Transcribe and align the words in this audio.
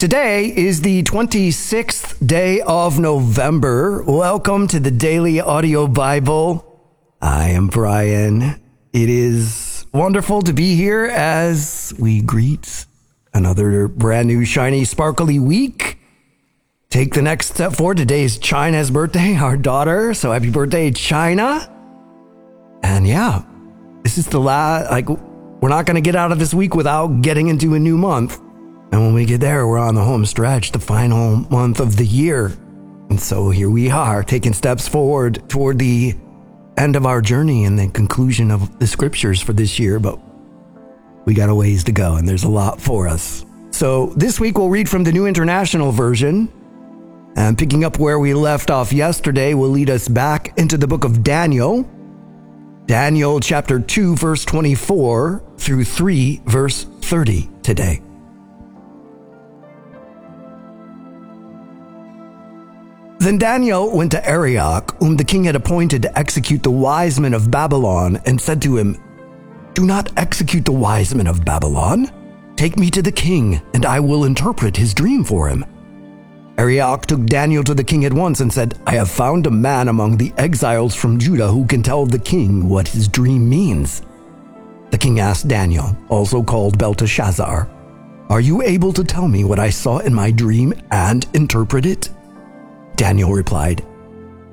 Today 0.00 0.46
is 0.56 0.80
the 0.80 1.02
26th 1.02 2.26
day 2.26 2.62
of 2.62 2.98
November. 2.98 4.02
Welcome 4.02 4.66
to 4.68 4.80
the 4.80 4.90
Daily 4.90 5.42
Audio 5.42 5.86
Bible. 5.86 6.64
I 7.20 7.50
am 7.50 7.66
Brian. 7.66 8.58
It 8.94 9.10
is 9.10 9.84
wonderful 9.92 10.40
to 10.40 10.54
be 10.54 10.74
here 10.74 11.04
as 11.04 11.92
we 11.98 12.22
greet 12.22 12.86
another 13.34 13.88
brand 13.88 14.28
new, 14.28 14.46
shiny, 14.46 14.86
sparkly 14.86 15.38
week. 15.38 15.98
Take 16.88 17.12
the 17.12 17.20
next 17.20 17.48
step 17.48 17.74
forward. 17.74 17.98
Today 17.98 18.22
is 18.22 18.38
China's 18.38 18.90
birthday, 18.90 19.36
our 19.36 19.58
daughter. 19.58 20.14
So 20.14 20.32
happy 20.32 20.48
birthday, 20.48 20.90
China. 20.92 21.70
And 22.82 23.06
yeah, 23.06 23.42
this 24.02 24.16
is 24.16 24.28
the 24.28 24.40
last, 24.40 24.90
like, 24.90 25.10
we're 25.10 25.68
not 25.68 25.84
going 25.84 25.96
to 25.96 26.00
get 26.00 26.16
out 26.16 26.32
of 26.32 26.38
this 26.38 26.54
week 26.54 26.74
without 26.74 27.20
getting 27.20 27.48
into 27.48 27.74
a 27.74 27.78
new 27.78 27.98
month. 27.98 28.40
And 28.92 29.00
when 29.02 29.14
we 29.14 29.24
get 29.24 29.40
there, 29.40 29.66
we're 29.66 29.78
on 29.78 29.94
the 29.94 30.02
home 30.02 30.26
stretch, 30.26 30.72
the 30.72 30.80
final 30.80 31.36
month 31.50 31.80
of 31.80 31.96
the 31.96 32.06
year. 32.06 32.46
And 33.08 33.20
so 33.20 33.50
here 33.50 33.70
we 33.70 33.90
are, 33.90 34.22
taking 34.22 34.52
steps 34.52 34.88
forward 34.88 35.48
toward 35.48 35.78
the 35.78 36.14
end 36.76 36.96
of 36.96 37.06
our 37.06 37.20
journey 37.20 37.64
and 37.64 37.78
the 37.78 37.88
conclusion 37.88 38.50
of 38.50 38.78
the 38.78 38.86
scriptures 38.86 39.40
for 39.40 39.52
this 39.52 39.78
year. 39.78 39.98
But 39.98 40.18
we 41.24 41.34
got 41.34 41.50
a 41.50 41.54
ways 41.54 41.84
to 41.84 41.92
go, 41.92 42.16
and 42.16 42.28
there's 42.28 42.44
a 42.44 42.48
lot 42.48 42.80
for 42.80 43.06
us. 43.06 43.44
So 43.70 44.06
this 44.16 44.40
week, 44.40 44.58
we'll 44.58 44.68
read 44.68 44.88
from 44.88 45.04
the 45.04 45.12
New 45.12 45.26
International 45.26 45.92
Version. 45.92 46.52
And 47.36 47.56
picking 47.56 47.84
up 47.84 47.98
where 47.98 48.18
we 48.18 48.34
left 48.34 48.70
off 48.70 48.92
yesterday 48.92 49.54
will 49.54 49.68
lead 49.68 49.88
us 49.88 50.08
back 50.08 50.58
into 50.58 50.76
the 50.76 50.88
book 50.88 51.04
of 51.04 51.22
Daniel. 51.22 51.88
Daniel 52.86 53.38
chapter 53.38 53.78
2, 53.78 54.16
verse 54.16 54.44
24 54.44 55.44
through 55.58 55.84
3, 55.84 56.42
verse 56.44 56.84
30 57.02 57.48
today. 57.62 58.02
Then 63.20 63.36
Daniel 63.36 63.94
went 63.94 64.12
to 64.12 64.26
Arioch, 64.26 64.96
whom 64.98 65.14
the 65.14 65.24
king 65.24 65.44
had 65.44 65.54
appointed 65.54 66.00
to 66.02 66.18
execute 66.18 66.62
the 66.62 66.70
wise 66.70 67.20
men 67.20 67.34
of 67.34 67.50
Babylon, 67.50 68.18
and 68.24 68.40
said 68.40 68.62
to 68.62 68.78
him, 68.78 68.96
Do 69.74 69.84
not 69.84 70.10
execute 70.16 70.64
the 70.64 70.72
wise 70.72 71.14
men 71.14 71.26
of 71.26 71.44
Babylon. 71.44 72.10
Take 72.56 72.78
me 72.78 72.90
to 72.90 73.02
the 73.02 73.12
king, 73.12 73.60
and 73.74 73.84
I 73.84 74.00
will 74.00 74.24
interpret 74.24 74.74
his 74.74 74.94
dream 74.94 75.22
for 75.22 75.48
him. 75.48 75.66
Arioch 76.56 77.04
took 77.04 77.26
Daniel 77.26 77.62
to 77.64 77.74
the 77.74 77.84
king 77.84 78.06
at 78.06 78.12
once 78.14 78.40
and 78.40 78.50
said, 78.50 78.80
I 78.86 78.92
have 78.94 79.10
found 79.10 79.46
a 79.46 79.50
man 79.50 79.88
among 79.88 80.16
the 80.16 80.32
exiles 80.38 80.94
from 80.94 81.18
Judah 81.18 81.48
who 81.48 81.66
can 81.66 81.82
tell 81.82 82.06
the 82.06 82.18
king 82.18 82.70
what 82.70 82.88
his 82.88 83.06
dream 83.06 83.46
means. 83.46 84.00
The 84.92 84.98
king 84.98 85.20
asked 85.20 85.46
Daniel, 85.46 85.94
also 86.08 86.42
called 86.42 86.78
Belteshazzar, 86.78 87.68
Are 88.30 88.40
you 88.40 88.62
able 88.62 88.94
to 88.94 89.04
tell 89.04 89.28
me 89.28 89.44
what 89.44 89.58
I 89.58 89.68
saw 89.68 89.98
in 89.98 90.14
my 90.14 90.30
dream 90.30 90.72
and 90.90 91.26
interpret 91.34 91.84
it? 91.84 92.08
Daniel 93.00 93.32
replied, 93.32 93.82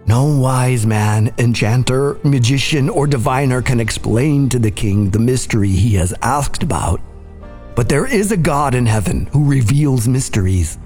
No 0.06 0.40
wise 0.40 0.86
man, 0.86 1.34
enchanter, 1.38 2.18
magician, 2.24 2.88
or 2.88 3.06
diviner 3.06 3.62
can 3.62 3.82
explain 3.82 4.48
to 4.48 4.58
the 4.58 4.72
king 4.72 5.10
the 5.10 5.20
mystery 5.20 5.68
he 5.68 5.96
has 5.96 6.14
asked 6.22 6.64
about. 6.64 7.02
But 7.76 7.90
there 7.90 8.06
is 8.08 8.32
a 8.32 8.38
God 8.38 8.74
in 8.74 8.86
heaven 8.86 9.26
who 9.34 9.44
reveals 9.44 10.08
mysteries. 10.08 10.78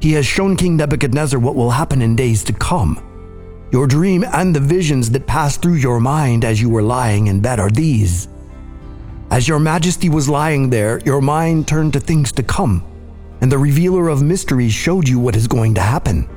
He 0.00 0.12
has 0.12 0.24
shown 0.24 0.54
King 0.54 0.76
Nebuchadnezzar 0.76 1.40
what 1.40 1.56
will 1.56 1.70
happen 1.72 2.00
in 2.00 2.14
days 2.14 2.44
to 2.44 2.52
come. 2.52 3.02
Your 3.72 3.88
dream 3.88 4.24
and 4.32 4.54
the 4.54 4.60
visions 4.60 5.10
that 5.10 5.26
passed 5.26 5.62
through 5.62 5.82
your 5.82 5.98
mind 5.98 6.44
as 6.44 6.60
you 6.60 6.70
were 6.70 6.80
lying 6.80 7.26
in 7.26 7.40
bed 7.40 7.58
are 7.58 7.70
these. 7.70 8.28
As 9.32 9.48
your 9.48 9.58
majesty 9.58 10.08
was 10.08 10.28
lying 10.28 10.70
there, 10.70 11.00
your 11.00 11.20
mind 11.20 11.66
turned 11.66 11.94
to 11.94 11.98
things 11.98 12.30
to 12.30 12.44
come, 12.44 12.84
and 13.40 13.50
the 13.50 13.58
revealer 13.58 14.08
of 14.10 14.22
mysteries 14.22 14.72
showed 14.72 15.08
you 15.08 15.18
what 15.18 15.34
is 15.34 15.48
going 15.48 15.74
to 15.74 15.80
happen. 15.80 16.28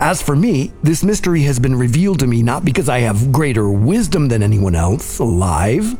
As 0.00 0.20
for 0.20 0.36
me, 0.36 0.72
this 0.82 1.02
mystery 1.02 1.42
has 1.42 1.58
been 1.58 1.74
revealed 1.74 2.18
to 2.20 2.26
me 2.26 2.42
not 2.42 2.66
because 2.66 2.90
I 2.90 3.00
have 3.00 3.32
greater 3.32 3.70
wisdom 3.70 4.28
than 4.28 4.42
anyone 4.42 4.74
else 4.74 5.20
alive, 5.20 5.96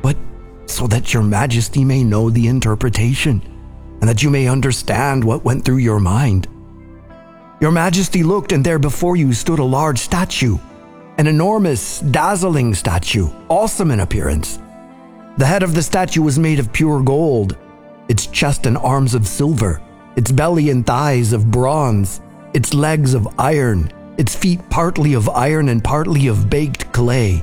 but 0.00 0.16
so 0.64 0.86
that 0.86 1.12
your 1.12 1.22
majesty 1.22 1.84
may 1.84 2.02
know 2.02 2.30
the 2.30 2.48
interpretation, 2.48 3.42
and 4.00 4.08
that 4.08 4.22
you 4.22 4.30
may 4.30 4.48
understand 4.48 5.22
what 5.22 5.44
went 5.44 5.62
through 5.62 5.76
your 5.76 6.00
mind. 6.00 6.48
Your 7.60 7.70
majesty 7.70 8.22
looked, 8.22 8.52
and 8.52 8.64
there 8.64 8.78
before 8.78 9.14
you 9.14 9.34
stood 9.34 9.58
a 9.58 9.64
large 9.64 9.98
statue, 9.98 10.56
an 11.18 11.26
enormous, 11.26 12.00
dazzling 12.00 12.74
statue, 12.74 13.28
awesome 13.50 13.90
in 13.90 14.00
appearance. 14.00 14.58
The 15.36 15.46
head 15.46 15.62
of 15.62 15.74
the 15.74 15.82
statue 15.82 16.22
was 16.22 16.38
made 16.38 16.60
of 16.60 16.72
pure 16.72 17.02
gold, 17.02 17.58
its 18.08 18.26
chest 18.26 18.64
and 18.64 18.78
arms 18.78 19.14
of 19.14 19.26
silver, 19.26 19.82
its 20.16 20.32
belly 20.32 20.70
and 20.70 20.86
thighs 20.86 21.34
of 21.34 21.50
bronze 21.50 22.22
its 22.54 22.72
legs 22.72 23.14
of 23.14 23.28
iron, 23.38 23.92
its 24.16 24.34
feet 24.36 24.60
partly 24.70 25.14
of 25.14 25.28
iron 25.28 25.68
and 25.68 25.82
partly 25.82 26.28
of 26.28 26.48
baked 26.48 26.90
clay. 26.92 27.38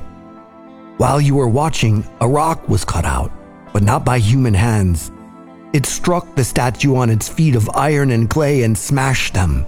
While 0.98 1.20
you 1.20 1.36
were 1.36 1.50
watching, 1.50 2.06
a 2.22 2.28
rock 2.28 2.68
was 2.70 2.86
cut 2.86 3.04
out, 3.04 3.32
but 3.74 3.84
not 3.84 4.06
by 4.06 4.20
human 4.20 4.54
hands. 4.54 5.12
It 5.74 5.86
struck 5.86 6.34
the 6.36 6.46
statue 6.46 6.96
on 6.96 7.10
its 7.10 7.28
feet 7.28 7.56
of 7.56 7.70
iron 7.74 8.12
and 8.12 8.30
clay 8.30 8.64
and 8.64 8.78
smashed 8.78 9.34
them. 9.34 9.66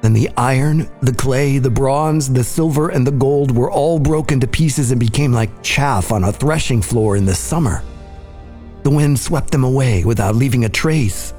Then 0.00 0.14
the 0.14 0.30
iron, 0.38 0.88
the 1.02 1.12
clay, 1.12 1.58
the 1.58 1.70
bronze, 1.70 2.32
the 2.32 2.44
silver, 2.44 2.90
and 2.90 3.06
the 3.06 3.10
gold 3.10 3.50
were 3.50 3.70
all 3.70 3.98
broken 3.98 4.40
to 4.40 4.46
pieces 4.46 4.90
and 4.90 5.00
became 5.00 5.32
like 5.32 5.62
chaff 5.62 6.12
on 6.12 6.24
a 6.24 6.32
threshing 6.32 6.80
floor 6.80 7.16
in 7.16 7.26
the 7.26 7.34
summer. 7.34 7.82
The 8.84 8.90
wind 8.90 9.18
swept 9.18 9.50
them 9.50 9.64
away 9.64 10.04
without 10.04 10.36
leaving 10.36 10.64
a 10.64 10.68
trace 10.68 11.34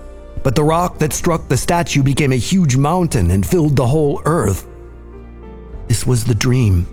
but 0.48 0.56
the 0.56 0.64
rock 0.64 0.98
that 0.98 1.12
struck 1.12 1.50
the 1.50 1.58
statue 1.58 2.02
became 2.02 2.32
a 2.32 2.38
huge 2.38 2.78
mountain 2.78 3.32
and 3.32 3.46
filled 3.46 3.76
the 3.76 3.86
whole 3.86 4.22
earth. 4.24 4.66
This 5.90 6.08
was 6.08 6.24
the 6.24 6.34
dream, 6.34 6.88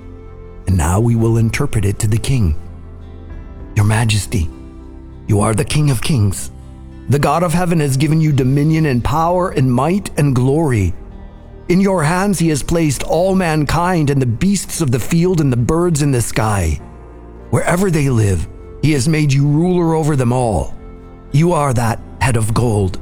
and 0.67 0.77
now 0.77 0.99
we 0.99 1.15
will 1.15 1.37
interpret 1.37 1.85
it 1.85 2.01
to 2.01 2.09
the 2.09 2.19
king. 2.19 2.61
Your 3.77 3.85
Majesty, 3.85 4.51
you 5.29 5.39
are 5.39 5.55
the 5.55 5.65
King 5.65 5.93
of 5.93 6.03
Kings. 6.03 6.51
The 7.09 7.21
God 7.21 7.45
of 7.45 7.53
heaven 7.53 7.79
has 7.79 7.97
given 7.97 8.21
you 8.21 8.33
dominion 8.33 8.87
and 8.87 9.05
power 9.05 9.51
and 9.51 9.73
might 9.73 10.11
and 10.19 10.35
glory. 10.35 10.93
In 11.69 11.81
your 11.81 12.03
hands 12.03 12.41
he 12.41 12.49
has 12.49 12.65
placed 12.65 13.05
all 13.05 13.37
mankind 13.37 14.11
and 14.11 14.21
the 14.21 14.27
beasts 14.27 14.81
of 14.81 14.91
the 14.91 14.99
field 14.99 15.41
and 15.41 15.53
the 15.53 15.57
birds 15.57 16.03
in 16.03 16.11
the 16.11 16.23
sky. 16.23 16.81
Wherever 17.51 17.89
they 17.89 18.11
live, 18.11 18.49
he 18.83 18.91
has 18.95 19.07
made 19.07 19.33
you 19.33 19.47
ruler 19.47 19.95
over 19.95 20.17
them 20.17 20.33
all. 20.33 20.75
You 21.31 21.53
are 21.53 21.73
that 21.75 22.01
head 22.21 22.37
of 22.37 22.53
gold. 22.53 22.99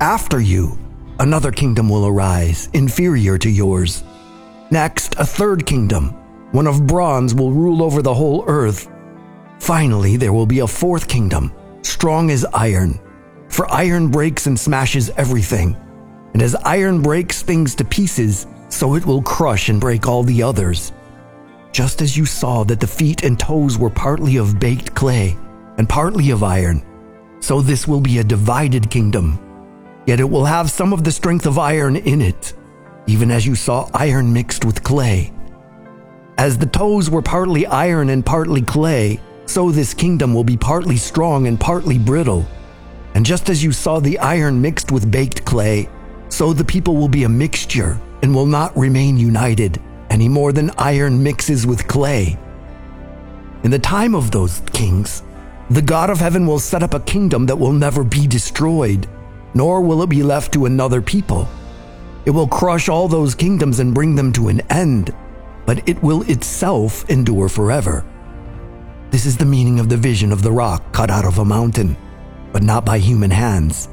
After 0.00 0.40
you, 0.40 0.78
another 1.18 1.52
kingdom 1.52 1.90
will 1.90 2.06
arise, 2.06 2.70
inferior 2.72 3.36
to 3.36 3.50
yours. 3.50 4.02
Next, 4.70 5.14
a 5.18 5.26
third 5.26 5.66
kingdom, 5.66 6.14
one 6.52 6.66
of 6.66 6.86
bronze, 6.86 7.34
will 7.34 7.52
rule 7.52 7.82
over 7.82 8.00
the 8.00 8.14
whole 8.14 8.42
earth. 8.46 8.88
Finally, 9.58 10.16
there 10.16 10.32
will 10.32 10.46
be 10.46 10.60
a 10.60 10.66
fourth 10.66 11.06
kingdom, 11.06 11.52
strong 11.82 12.30
as 12.30 12.46
iron. 12.54 12.98
For 13.50 13.70
iron 13.70 14.08
breaks 14.08 14.46
and 14.46 14.58
smashes 14.58 15.10
everything. 15.18 15.76
And 16.32 16.40
as 16.40 16.54
iron 16.54 17.02
breaks 17.02 17.42
things 17.42 17.74
to 17.74 17.84
pieces, 17.84 18.46
so 18.70 18.94
it 18.94 19.04
will 19.04 19.20
crush 19.20 19.68
and 19.68 19.78
break 19.78 20.06
all 20.06 20.22
the 20.22 20.42
others. 20.42 20.92
Just 21.72 22.00
as 22.00 22.16
you 22.16 22.24
saw 22.24 22.64
that 22.64 22.80
the 22.80 22.86
feet 22.86 23.22
and 23.22 23.38
toes 23.38 23.76
were 23.76 23.90
partly 23.90 24.38
of 24.38 24.58
baked 24.58 24.94
clay 24.94 25.36
and 25.76 25.86
partly 25.86 26.30
of 26.30 26.42
iron, 26.42 26.82
so 27.40 27.60
this 27.60 27.86
will 27.86 28.00
be 28.00 28.16
a 28.16 28.24
divided 28.24 28.90
kingdom 28.90 29.38
yet 30.06 30.20
it 30.20 30.28
will 30.28 30.44
have 30.44 30.70
some 30.70 30.92
of 30.92 31.04
the 31.04 31.12
strength 31.12 31.46
of 31.46 31.58
iron 31.58 31.96
in 31.96 32.20
it, 32.20 32.52
even 33.06 33.30
as 33.30 33.46
you 33.46 33.54
saw 33.54 33.88
iron 33.94 34.32
mixed 34.32 34.64
with 34.64 34.82
clay. 34.82 35.32
As 36.38 36.56
the 36.56 36.66
toes 36.66 37.10
were 37.10 37.22
partly 37.22 37.66
iron 37.66 38.10
and 38.10 38.24
partly 38.24 38.62
clay, 38.62 39.20
so 39.46 39.70
this 39.70 39.92
kingdom 39.94 40.32
will 40.32 40.44
be 40.44 40.56
partly 40.56 40.96
strong 40.96 41.46
and 41.46 41.58
partly 41.58 41.98
brittle. 41.98 42.46
And 43.14 43.26
just 43.26 43.50
as 43.50 43.62
you 43.62 43.72
saw 43.72 44.00
the 44.00 44.18
iron 44.20 44.60
mixed 44.60 44.92
with 44.92 45.10
baked 45.10 45.44
clay, 45.44 45.88
so 46.28 46.52
the 46.52 46.64
people 46.64 46.96
will 46.96 47.08
be 47.08 47.24
a 47.24 47.28
mixture 47.28 48.00
and 48.22 48.34
will 48.34 48.46
not 48.46 48.76
remain 48.76 49.18
united 49.18 49.80
any 50.08 50.28
more 50.28 50.52
than 50.52 50.70
iron 50.78 51.22
mixes 51.22 51.66
with 51.66 51.86
clay. 51.86 52.38
In 53.62 53.70
the 53.70 53.78
time 53.78 54.14
of 54.14 54.30
those 54.30 54.62
kings, 54.72 55.22
the 55.68 55.82
God 55.82 56.10
of 56.10 56.18
heaven 56.18 56.46
will 56.46 56.58
set 56.58 56.82
up 56.82 56.94
a 56.94 57.00
kingdom 57.00 57.46
that 57.46 57.56
will 57.56 57.72
never 57.72 58.02
be 58.02 58.26
destroyed 58.26 59.08
nor 59.54 59.80
will 59.80 60.02
it 60.02 60.08
be 60.08 60.22
left 60.22 60.52
to 60.52 60.66
another 60.66 61.02
people. 61.02 61.48
It 62.26 62.30
will 62.30 62.46
crush 62.46 62.88
all 62.88 63.08
those 63.08 63.34
kingdoms 63.34 63.80
and 63.80 63.94
bring 63.94 64.14
them 64.14 64.32
to 64.34 64.48
an 64.48 64.60
end, 64.70 65.14
but 65.66 65.88
it 65.88 66.02
will 66.02 66.22
itself 66.30 67.08
endure 67.08 67.48
forever. 67.48 68.04
This 69.10 69.26
is 69.26 69.36
the 69.36 69.44
meaning 69.44 69.80
of 69.80 69.88
the 69.88 69.96
vision 69.96 70.30
of 70.30 70.42
the 70.42 70.52
rock 70.52 70.92
cut 70.92 71.10
out 71.10 71.24
of 71.24 71.38
a 71.38 71.44
mountain, 71.44 71.96
but 72.52 72.62
not 72.62 72.84
by 72.84 72.98
human 72.98 73.30
hands. 73.30 73.88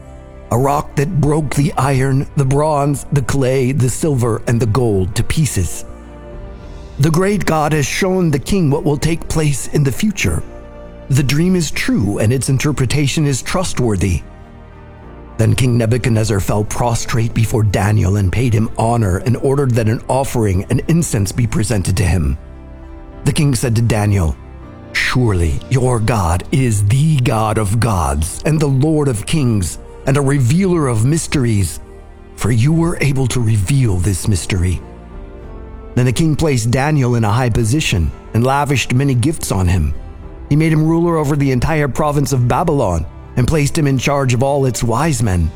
A 0.51 0.57
rock 0.57 0.95
that 0.95 1.19
broke 1.19 1.56
the 1.56 1.74
iron, 1.74 2.27
the 2.38 2.45
bronze, 2.45 3.06
the 3.12 3.21
clay, 3.21 3.71
the 3.71 3.89
silver, 3.89 4.42
and 4.48 4.60
the 4.60 4.68
gold 4.68 5.15
to 5.15 5.24
pieces. 5.24 5.83
The 7.00 7.12
great 7.12 7.45
God 7.45 7.74
has 7.74 7.86
shown 7.86 8.31
the 8.31 8.39
king 8.39 8.69
what 8.69 8.83
will 8.83 8.98
take 8.98 9.27
place 9.27 9.68
in 9.68 9.83
the 9.83 9.92
future. 9.92 10.42
The 11.10 11.24
dream 11.24 11.56
is 11.56 11.71
true 11.71 12.19
and 12.19 12.33
its 12.33 12.50
interpretation 12.50 13.25
is 13.25 13.42
trustworthy. 13.42 14.24
Then 15.38 15.54
King 15.54 15.78
Nebuchadnezzar 15.78 16.39
fell 16.39 16.63
prostrate 16.63 17.34
before 17.34 17.63
Daniel 17.63 18.16
and 18.18 18.31
paid 18.34 18.54
him 18.54 18.69
honor 18.78 19.18
and 19.18 19.38
ordered 19.38 19.72
that 19.72 19.88
an 19.88 20.01
offering 20.10 20.66
and 20.66 20.81
incense 20.88 21.31
be 21.31 21.45
presented 21.45 21.95
to 21.98 22.04
him. 22.04 22.38
The 23.24 23.31
king 23.31 23.54
said 23.54 23.75
to 23.75 23.81
Daniel, 23.81 24.36
Surely 24.94 25.60
your 25.69 26.00
God 26.00 26.44
is 26.51 26.88
the 26.88 27.18
God 27.18 27.60
of 27.60 27.80
gods 27.80 28.42
and 28.45 28.60
the 28.60 28.68
Lord 28.68 29.07
of 29.07 29.25
kings 29.28 29.78
and 30.07 30.18
a 30.18 30.22
revealer 30.22 30.88
of 30.88 31.06
mysteries, 31.06 31.80
for 32.36 32.51
you 32.51 32.74
were 32.74 32.98
able 33.00 33.28
to 33.28 33.39
reveal 33.39 33.98
this 33.98 34.28
mystery. 34.28 34.81
Then 35.94 36.06
the 36.06 36.13
king 36.13 36.36
placed 36.36 36.72
Daniel 36.72 37.16
in 37.16 37.24
a 37.24 37.31
high 37.31 37.50
position 37.50 38.12
and 38.34 38.44
lavished 38.44 38.94
many 38.94 39.13
gifts 39.13 39.51
on 39.51 39.68
him. 39.68 39.94
He 40.50 40.56
made 40.56 40.72
him 40.72 40.88
ruler 40.88 41.18
over 41.18 41.36
the 41.36 41.51
entire 41.51 41.88
province 41.88 42.34
of 42.34 42.48
Babylon 42.48 43.06
and 43.38 43.48
placed 43.48 43.78
him 43.78 43.88
in 43.88 43.98
charge 43.98 44.34
of 44.34 44.44
all 44.44 44.66
its 44.66 44.84
wise 44.84 45.24
men. 45.24 45.50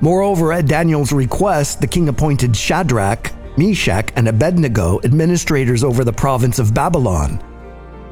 Moreover, 0.00 0.52
at 0.52 0.66
Daniel's 0.66 1.12
request, 1.12 1.80
the 1.80 1.86
king 1.86 2.08
appointed 2.08 2.56
Shadrach, 2.56 3.32
Meshach, 3.56 4.12
and 4.14 4.28
Abednego 4.28 5.00
administrators 5.02 5.82
over 5.82 6.04
the 6.04 6.12
province 6.12 6.58
of 6.58 6.74
Babylon, 6.74 7.36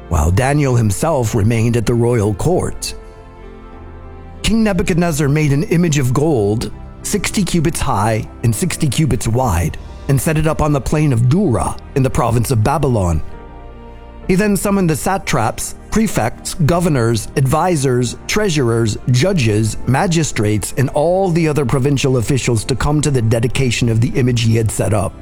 while 0.09 0.31
Daniel 0.31 0.75
himself 0.75 1.35
remained 1.35 1.77
at 1.77 1.85
the 1.85 1.93
royal 1.93 2.33
court. 2.33 2.95
King 4.43 4.63
Nebuchadnezzar 4.63 5.29
made 5.29 5.53
an 5.53 5.63
image 5.63 5.97
of 5.97 6.13
gold, 6.13 6.71
60 7.03 7.43
cubits 7.43 7.79
high 7.79 8.29
and 8.43 8.53
60 8.53 8.87
cubits 8.89 9.27
wide, 9.27 9.77
and 10.09 10.19
set 10.19 10.37
it 10.37 10.47
up 10.47 10.61
on 10.61 10.73
the 10.73 10.81
plain 10.81 11.13
of 11.13 11.29
Dura 11.29 11.77
in 11.95 12.03
the 12.03 12.09
province 12.09 12.51
of 12.51 12.63
Babylon. 12.63 13.21
He 14.27 14.35
then 14.35 14.57
summoned 14.57 14.89
the 14.89 14.95
satraps, 14.95 15.75
prefects, 15.89 16.53
governors, 16.53 17.27
advisors, 17.37 18.17
treasurers, 18.27 18.97
judges, 19.11 19.77
magistrates, 19.87 20.73
and 20.77 20.89
all 20.89 21.29
the 21.29 21.47
other 21.47 21.65
provincial 21.65 22.17
officials 22.17 22.65
to 22.65 22.75
come 22.75 23.01
to 23.01 23.11
the 23.11 23.21
dedication 23.21 23.89
of 23.89 24.01
the 24.01 24.09
image 24.09 24.43
he 24.43 24.55
had 24.55 24.69
set 24.69 24.93
up. 24.93 25.13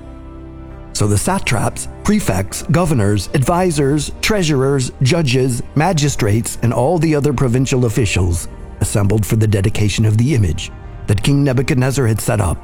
So 0.93 1.07
the 1.07 1.17
satraps, 1.17 1.87
prefects, 2.03 2.63
governors, 2.63 3.29
advisors, 3.33 4.11
treasurers, 4.21 4.91
judges, 5.01 5.61
magistrates, 5.75 6.57
and 6.61 6.73
all 6.73 6.97
the 6.97 7.13
other 7.13 7.33
provincial 7.33 7.85
officials 7.85 8.47
assembled 8.79 9.25
for 9.25 9.35
the 9.35 9.47
dedication 9.47 10.05
of 10.05 10.17
the 10.17 10.33
image 10.33 10.71
that 11.07 11.21
King 11.21 11.43
Nebuchadnezzar 11.43 12.07
had 12.07 12.19
set 12.19 12.41
up, 12.41 12.57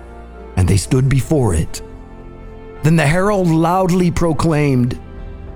and 0.55 0.67
they 0.67 0.77
stood 0.77 1.07
before 1.07 1.53
it. 1.53 1.81
Then 2.83 2.95
the 2.95 3.05
herald 3.05 3.47
loudly 3.47 4.09
proclaimed, 4.09 4.99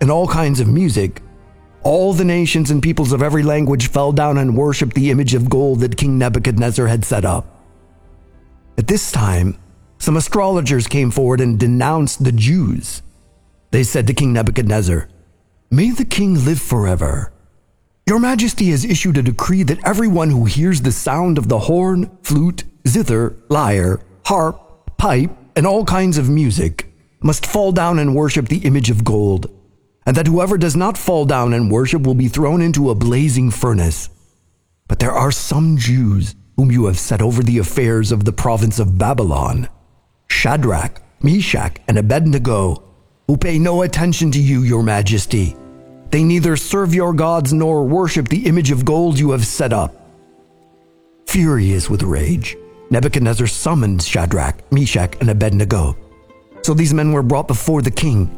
and 0.00 0.10
all 0.10 0.26
kinds 0.26 0.60
of 0.60 0.68
music, 0.68 1.22
all 1.82 2.12
the 2.12 2.24
nations 2.24 2.70
and 2.70 2.82
peoples 2.82 3.12
of 3.12 3.22
every 3.22 3.42
language 3.42 3.88
fell 3.88 4.12
down 4.12 4.38
and 4.38 4.56
worshipped 4.56 4.94
the 4.94 5.10
image 5.10 5.34
of 5.34 5.48
gold 5.48 5.80
that 5.80 5.96
King 5.96 6.18
Nebuchadnezzar 6.18 6.86
had 6.86 7.04
set 7.04 7.24
up. 7.24 7.46
At 8.76 8.86
this 8.86 9.10
time, 9.10 9.58
some 9.98 10.16
astrologers 10.16 10.86
came 10.86 11.10
forward 11.10 11.40
and 11.40 11.58
denounced 11.58 12.22
the 12.22 12.32
Jews. 12.32 13.02
They 13.70 13.82
said 13.82 14.06
to 14.06 14.14
King 14.14 14.32
Nebuchadnezzar, 14.32 15.08
May 15.70 15.90
the 15.90 16.04
king 16.04 16.44
live 16.44 16.60
forever. 16.60 17.32
Your 18.06 18.18
Majesty 18.18 18.70
has 18.70 18.84
issued 18.84 19.18
a 19.18 19.22
decree 19.22 19.62
that 19.64 19.86
everyone 19.86 20.30
who 20.30 20.46
hears 20.46 20.80
the 20.80 20.92
sound 20.92 21.36
of 21.36 21.48
the 21.48 21.58
horn, 21.58 22.10
flute, 22.22 22.64
zither, 22.86 23.36
lyre, 23.50 24.00
harp, 24.24 24.96
pipe, 24.96 25.30
and 25.56 25.66
all 25.66 25.84
kinds 25.84 26.16
of 26.16 26.28
music 26.30 26.86
must 27.20 27.44
fall 27.44 27.72
down 27.72 27.98
and 27.98 28.14
worship 28.14 28.48
the 28.48 28.64
image 28.64 28.90
of 28.90 29.04
gold 29.04 29.50
and 30.08 30.16
that 30.16 30.26
whoever 30.26 30.56
does 30.56 30.74
not 30.74 30.96
fall 30.96 31.26
down 31.26 31.52
and 31.52 31.70
worship 31.70 32.06
will 32.06 32.14
be 32.14 32.28
thrown 32.28 32.62
into 32.62 32.88
a 32.88 32.94
blazing 32.94 33.50
furnace. 33.50 34.08
But 34.88 35.00
there 35.00 35.12
are 35.12 35.30
some 35.30 35.76
Jews 35.76 36.34
whom 36.56 36.72
you 36.72 36.86
have 36.86 36.98
set 36.98 37.20
over 37.20 37.42
the 37.42 37.58
affairs 37.58 38.10
of 38.10 38.24
the 38.24 38.32
province 38.32 38.78
of 38.78 38.96
Babylon 38.96 39.68
Shadrach, 40.30 41.02
Meshach, 41.20 41.76
and 41.86 41.98
Abednego, 41.98 42.82
who 43.26 43.36
pay 43.36 43.58
no 43.58 43.82
attention 43.82 44.30
to 44.30 44.38
you, 44.38 44.62
your 44.62 44.82
majesty. 44.82 45.54
They 46.10 46.24
neither 46.24 46.56
serve 46.56 46.94
your 46.94 47.12
gods 47.12 47.52
nor 47.52 47.84
worship 47.84 48.28
the 48.28 48.46
image 48.46 48.70
of 48.70 48.86
gold 48.86 49.18
you 49.18 49.32
have 49.32 49.46
set 49.46 49.74
up. 49.74 49.94
Furious 51.26 51.90
with 51.90 52.02
rage, 52.02 52.56
Nebuchadnezzar 52.88 53.46
summoned 53.46 54.02
Shadrach, 54.02 54.72
Meshach, 54.72 55.16
and 55.20 55.28
Abednego. 55.28 55.98
So 56.62 56.72
these 56.72 56.94
men 56.94 57.12
were 57.12 57.22
brought 57.22 57.46
before 57.46 57.82
the 57.82 57.90
king 57.90 58.37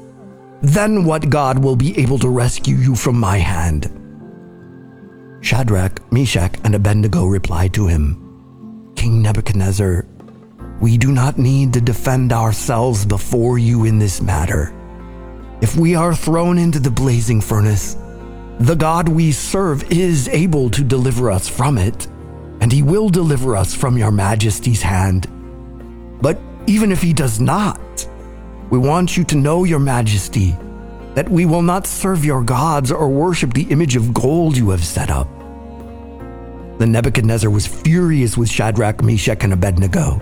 then 0.61 1.03
what 1.03 1.29
God 1.29 1.63
will 1.63 1.75
be 1.75 1.97
able 1.97 2.19
to 2.19 2.29
rescue 2.29 2.75
you 2.75 2.95
from 2.95 3.19
my 3.19 3.37
hand? 3.37 3.89
Shadrach, 5.41 6.11
Meshach, 6.11 6.55
and 6.63 6.75
Abednego 6.75 7.25
replied 7.25 7.73
to 7.73 7.87
him, 7.87 8.93
King 8.95 9.21
Nebuchadnezzar, 9.21 10.05
we 10.79 10.97
do 10.97 11.11
not 11.11 11.37
need 11.37 11.73
to 11.73 11.81
defend 11.81 12.31
ourselves 12.31 13.05
before 13.05 13.57
you 13.57 13.85
in 13.85 13.99
this 13.99 14.21
matter. 14.21 14.73
If 15.61 15.75
we 15.75 15.95
are 15.95 16.15
thrown 16.15 16.57
into 16.57 16.79
the 16.79 16.91
blazing 16.91 17.41
furnace, 17.41 17.97
the 18.59 18.75
God 18.75 19.09
we 19.09 19.31
serve 19.31 19.91
is 19.91 20.27
able 20.27 20.69
to 20.71 20.83
deliver 20.83 21.31
us 21.31 21.47
from 21.47 21.77
it, 21.77 22.07
and 22.61 22.71
he 22.71 22.83
will 22.83 23.09
deliver 23.09 23.55
us 23.55 23.73
from 23.73 23.97
your 23.97 24.11
majesty's 24.11 24.83
hand. 24.83 25.27
But 26.21 26.39
even 26.67 26.91
if 26.91 27.01
he 27.01 27.13
does 27.13 27.39
not, 27.39 28.07
we 28.71 28.77
want 28.77 29.17
you 29.17 29.25
to 29.25 29.35
know, 29.35 29.65
Your 29.65 29.79
Majesty, 29.79 30.55
that 31.13 31.27
we 31.27 31.45
will 31.45 31.61
not 31.61 31.85
serve 31.85 32.23
your 32.23 32.41
gods 32.41 32.89
or 32.89 33.09
worship 33.09 33.53
the 33.53 33.69
image 33.69 33.97
of 33.97 34.13
gold 34.13 34.55
you 34.55 34.69
have 34.69 34.85
set 34.85 35.11
up. 35.11 35.27
Then 36.79 36.93
Nebuchadnezzar 36.93 37.49
was 37.49 37.67
furious 37.67 38.37
with 38.37 38.49
Shadrach, 38.49 39.03
Meshach, 39.03 39.43
and 39.43 39.51
Abednego, 39.51 40.21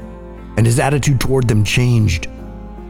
and 0.58 0.66
his 0.66 0.80
attitude 0.80 1.22
toward 1.22 1.48
them 1.48 1.64
changed. 1.64 2.28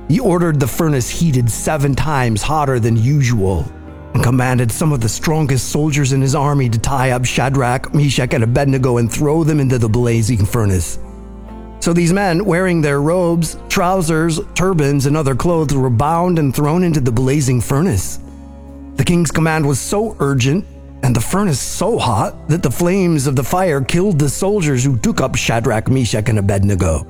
He 0.08 0.22
ordered 0.22 0.62
the 0.62 0.68
furnace 0.68 1.10
heated 1.10 1.52
seven 1.52 1.94
times 1.94 2.42
hotter 2.42 2.80
than 2.80 2.96
usual 2.96 3.70
and 4.14 4.24
commanded 4.24 4.72
some 4.72 4.94
of 4.94 5.02
the 5.02 5.10
strongest 5.10 5.70
soldiers 5.70 6.14
in 6.14 6.22
his 6.22 6.36
army 6.36 6.70
to 6.70 6.80
tie 6.80 7.12
up 7.12 7.26
Shadrach, 7.26 7.94
Meshach, 7.94 8.34
and 8.34 8.46
Abednego 8.46 8.98
and 8.98 9.12
throw 9.12 9.44
them 9.44 9.60
into 9.60 9.78
the 9.78 9.90
blazing 9.90 10.46
furnace. 10.46 11.00
So 11.80 11.94
these 11.94 12.12
men, 12.12 12.44
wearing 12.44 12.82
their 12.82 13.02
robes, 13.02 13.58
trousers, 13.70 14.40
turbans, 14.54 15.06
and 15.06 15.16
other 15.16 15.36
clothes, 15.36 15.74
were 15.74 15.90
bound 15.90 16.38
and 16.38 16.54
thrown 16.54 16.84
into 16.84 17.00
the 17.00 17.12
blazing 17.12 17.62
furnace. 17.62 18.20
The 18.96 19.06
king's 19.06 19.32
command 19.32 19.66
was 19.66 19.80
so 19.80 20.16
urgent 20.20 20.66
and 21.04 21.16
the 21.16 21.22
furnace 21.22 21.60
so 21.60 21.98
hot 21.98 22.50
that 22.50 22.62
the 22.62 22.72
flames 22.72 23.28
of 23.28 23.36
the 23.36 23.44
fire 23.44 23.82
killed 23.82 24.20
the 24.20 24.30
soldiers 24.30 24.84
who 24.84 24.98
took 24.98 25.22
up 25.22 25.36
Shadrach, 25.36 25.90
Meshach, 25.90 26.28
and 26.28 26.40
Abednego. 26.40 27.08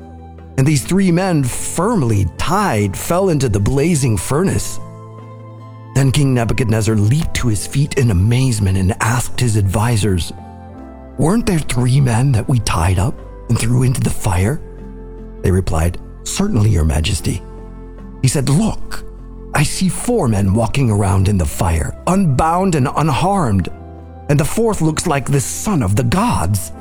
And 0.58 0.68
these 0.68 0.86
three 0.86 1.12
men, 1.12 1.44
firmly 1.44 2.28
tied, 2.38 2.96
fell 2.96 3.30
into 3.30 3.50
the 3.50 3.60
blazing 3.60 4.18
furnace. 4.18 4.78
Then 5.96 6.12
King 6.12 6.34
Nebuchadnezzar 6.34 6.96
leaped 6.96 7.34
to 7.36 7.48
his 7.48 7.66
feet 7.66 7.98
in 7.98 8.12
amazement 8.12 8.78
and 8.78 8.94
asked 9.02 9.40
his 9.40 9.58
advisers, 9.58 10.32
Weren't 11.18 11.46
there 11.46 11.60
three 11.60 12.00
men 12.00 12.32
that 12.34 12.48
we 12.48 12.60
tied 12.60 13.00
up? 13.00 13.16
And 13.50 13.60
threw 13.60 13.84
into 13.84 14.02
the 14.02 14.10
fire? 14.10 14.62
They 15.42 15.52
replied, 15.52 16.00
Certainly, 16.24 16.70
Your 16.70 16.86
Majesty. 16.86 17.42
He 18.22 18.28
said, 18.28 18.50
Look, 18.50 19.04
I 19.54 19.64
see 19.64 19.90
four 19.90 20.28
men 20.28 20.54
walking 20.54 20.90
around 20.92 21.28
in 21.28 21.38
the 21.38 21.46
fire, 21.46 22.02
unbound 22.08 22.76
and 22.76 22.88
unharmed, 22.96 23.70
and 24.30 24.40
the 24.40 24.46
fourth 24.46 24.82
looks 24.82 25.08
like 25.08 25.26
the 25.26 25.42
son 25.42 25.82
of 25.82 25.96
the 25.96 26.04
gods. 26.04 26.72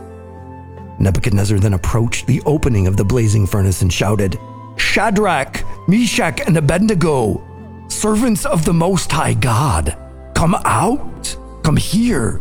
Nebuchadnezzar 0.98 1.58
then 1.58 1.74
approached 1.74 2.26
the 2.26 2.42
opening 2.44 2.86
of 2.86 2.96
the 2.96 3.04
blazing 3.04 3.46
furnace 3.46 3.82
and 3.82 3.92
shouted, 3.92 4.38
Shadrach, 4.76 5.64
Meshach, 5.88 6.40
and 6.46 6.56
Abednego, 6.56 7.42
servants 7.88 8.44
of 8.44 8.64
the 8.64 8.74
Most 8.74 9.10
High 9.10 9.34
God, 9.34 9.96
come 10.34 10.54
out, 10.64 11.36
come 11.62 11.76
here. 11.76 12.40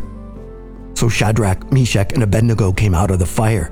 So 0.96 1.08
Shadrach, 1.08 1.72
Meshach, 1.72 2.14
and 2.14 2.24
Abednego 2.24 2.72
came 2.74 2.96
out 2.96 3.12
of 3.12 3.20
the 3.20 3.26
fire, 3.26 3.72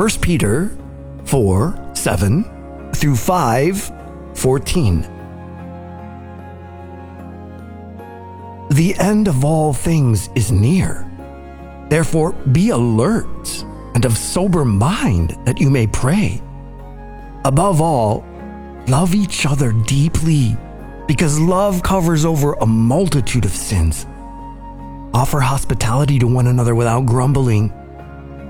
First 0.00 0.22
Peter 0.22 0.74
4 1.26 1.90
7 1.92 2.90
through 2.94 3.16
5 3.16 3.92
14. 4.32 5.00
The 8.70 8.94
end 8.98 9.28
of 9.28 9.44
all 9.44 9.74
things 9.74 10.30
is 10.34 10.50
near. 10.50 11.06
Therefore, 11.90 12.32
be 12.32 12.70
alert 12.70 13.62
and 13.94 14.06
of 14.06 14.16
sober 14.16 14.64
mind 14.64 15.36
that 15.44 15.60
you 15.60 15.68
may 15.68 15.86
pray. 15.86 16.40
Above 17.44 17.82
all, 17.82 18.24
love 18.88 19.14
each 19.14 19.44
other 19.44 19.70
deeply, 19.86 20.56
because 21.08 21.38
love 21.38 21.82
covers 21.82 22.24
over 22.24 22.54
a 22.54 22.66
multitude 22.66 23.44
of 23.44 23.50
sins. 23.50 24.06
Offer 25.12 25.40
hospitality 25.40 26.18
to 26.20 26.26
one 26.26 26.46
another 26.46 26.74
without 26.74 27.04
grumbling. 27.04 27.70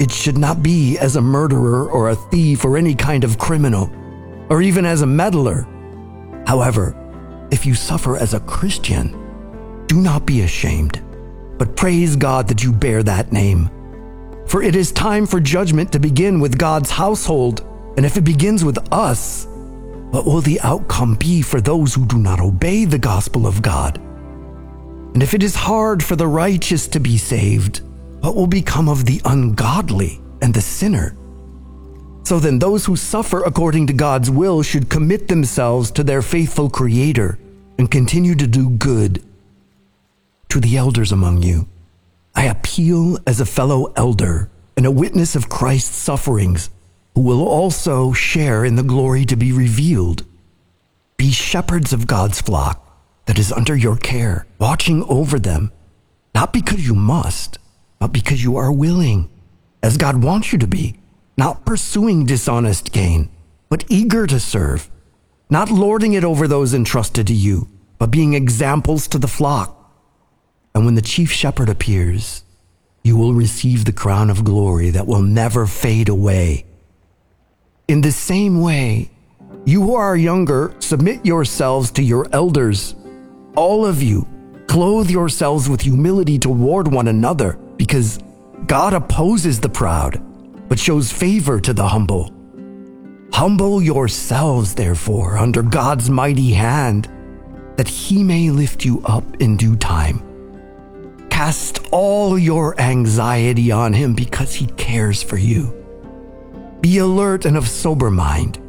it 0.00 0.10
should 0.10 0.38
not 0.38 0.62
be 0.62 0.98
as 0.98 1.16
a 1.16 1.20
murderer 1.20 1.88
or 1.88 2.10
a 2.10 2.16
thief 2.16 2.64
or 2.64 2.76
any 2.76 2.94
kind 2.94 3.24
of 3.24 3.38
criminal, 3.38 3.90
or 4.50 4.62
even 4.62 4.84
as 4.84 5.02
a 5.02 5.06
meddler. 5.06 5.66
However, 6.46 6.96
if 7.50 7.64
you 7.64 7.74
suffer 7.74 8.16
as 8.16 8.34
a 8.34 8.40
Christian, 8.40 9.20
do 9.86 10.00
not 10.00 10.26
be 10.26 10.42
ashamed 10.42 11.04
but 11.58 11.76
praise 11.76 12.16
God 12.16 12.48
that 12.48 12.62
you 12.62 12.72
bear 12.72 13.02
that 13.02 13.32
name. 13.32 13.70
For 14.46 14.62
it 14.62 14.76
is 14.76 14.92
time 14.92 15.26
for 15.26 15.40
judgment 15.40 15.92
to 15.92 15.98
begin 15.98 16.40
with 16.40 16.58
God's 16.58 16.90
household, 16.90 17.66
and 17.96 18.04
if 18.04 18.16
it 18.16 18.24
begins 18.24 18.64
with 18.64 18.78
us, 18.92 19.46
what 20.10 20.26
will 20.26 20.40
the 20.40 20.60
outcome 20.60 21.14
be 21.14 21.42
for 21.42 21.60
those 21.60 21.94
who 21.94 22.06
do 22.06 22.18
not 22.18 22.40
obey 22.40 22.84
the 22.84 22.98
gospel 22.98 23.46
of 23.46 23.62
God? 23.62 23.98
And 25.14 25.22
if 25.22 25.34
it 25.34 25.42
is 25.42 25.54
hard 25.54 26.02
for 26.02 26.16
the 26.16 26.26
righteous 26.26 26.88
to 26.88 27.00
be 27.00 27.16
saved, 27.16 27.80
what 28.24 28.34
will 28.34 28.46
become 28.46 28.88
of 28.88 29.04
the 29.04 29.20
ungodly 29.26 30.18
and 30.40 30.54
the 30.54 30.60
sinner? 30.62 31.14
So 32.22 32.40
then, 32.40 32.58
those 32.58 32.86
who 32.86 32.96
suffer 32.96 33.42
according 33.42 33.86
to 33.88 33.92
God's 33.92 34.30
will 34.30 34.62
should 34.62 34.88
commit 34.88 35.28
themselves 35.28 35.90
to 35.90 36.02
their 36.02 36.22
faithful 36.22 36.70
Creator 36.70 37.38
and 37.76 37.90
continue 37.90 38.34
to 38.34 38.46
do 38.46 38.70
good 38.70 39.22
to 40.48 40.58
the 40.58 40.74
elders 40.78 41.12
among 41.12 41.42
you. 41.42 41.68
I 42.34 42.44
appeal 42.44 43.18
as 43.26 43.40
a 43.40 43.44
fellow 43.44 43.92
elder 43.94 44.48
and 44.74 44.86
a 44.86 44.90
witness 44.90 45.36
of 45.36 45.50
Christ's 45.50 45.94
sufferings, 45.94 46.70
who 47.14 47.20
will 47.20 47.46
also 47.46 48.14
share 48.14 48.64
in 48.64 48.76
the 48.76 48.82
glory 48.82 49.26
to 49.26 49.36
be 49.36 49.52
revealed. 49.52 50.24
Be 51.18 51.30
shepherds 51.30 51.92
of 51.92 52.06
God's 52.06 52.40
flock 52.40 52.80
that 53.26 53.38
is 53.38 53.52
under 53.52 53.76
your 53.76 53.96
care, 53.96 54.46
watching 54.58 55.04
over 55.10 55.38
them, 55.38 55.72
not 56.34 56.54
because 56.54 56.86
you 56.86 56.94
must, 56.94 57.58
but 58.04 58.12
because 58.12 58.44
you 58.44 58.58
are 58.58 58.70
willing, 58.70 59.30
as 59.82 59.96
God 59.96 60.22
wants 60.22 60.52
you 60.52 60.58
to 60.58 60.66
be, 60.66 60.94
not 61.38 61.64
pursuing 61.64 62.26
dishonest 62.26 62.92
gain, 62.92 63.30
but 63.70 63.82
eager 63.88 64.26
to 64.26 64.38
serve, 64.38 64.90
not 65.48 65.70
lording 65.70 66.12
it 66.12 66.22
over 66.22 66.46
those 66.46 66.74
entrusted 66.74 67.26
to 67.28 67.32
you, 67.32 67.66
but 67.98 68.10
being 68.10 68.34
examples 68.34 69.08
to 69.08 69.18
the 69.18 69.26
flock. 69.26 69.90
And 70.74 70.84
when 70.84 70.96
the 70.96 71.00
chief 71.00 71.32
shepherd 71.32 71.70
appears, 71.70 72.44
you 73.02 73.16
will 73.16 73.32
receive 73.32 73.86
the 73.86 73.92
crown 73.92 74.28
of 74.28 74.44
glory 74.44 74.90
that 74.90 75.06
will 75.06 75.22
never 75.22 75.64
fade 75.64 76.10
away. 76.10 76.66
In 77.88 78.02
the 78.02 78.12
same 78.12 78.60
way, 78.60 79.10
you 79.64 79.80
who 79.80 79.94
are 79.94 80.14
younger, 80.14 80.74
submit 80.78 81.24
yourselves 81.24 81.90
to 81.92 82.02
your 82.02 82.26
elders. 82.34 82.94
All 83.56 83.86
of 83.86 84.02
you, 84.02 84.28
clothe 84.66 85.08
yourselves 85.08 85.70
with 85.70 85.80
humility 85.80 86.38
toward 86.38 86.88
one 86.88 87.08
another, 87.08 87.58
because 87.76 88.18
God 88.66 88.94
opposes 88.94 89.60
the 89.60 89.68
proud, 89.68 90.22
but 90.68 90.78
shows 90.78 91.12
favor 91.12 91.60
to 91.60 91.72
the 91.72 91.86
humble. 91.86 92.32
Humble 93.32 93.82
yourselves, 93.82 94.74
therefore, 94.74 95.36
under 95.36 95.62
God's 95.62 96.08
mighty 96.08 96.52
hand, 96.52 97.08
that 97.76 97.88
he 97.88 98.22
may 98.22 98.50
lift 98.50 98.84
you 98.84 99.02
up 99.04 99.24
in 99.40 99.56
due 99.56 99.76
time. 99.76 100.22
Cast 101.30 101.80
all 101.90 102.38
your 102.38 102.80
anxiety 102.80 103.72
on 103.72 103.92
him 103.92 104.14
because 104.14 104.54
he 104.54 104.66
cares 104.76 105.20
for 105.22 105.36
you. 105.36 105.74
Be 106.80 106.98
alert 106.98 107.44
and 107.44 107.56
of 107.56 107.66
sober 107.66 108.10
mind. 108.10 108.60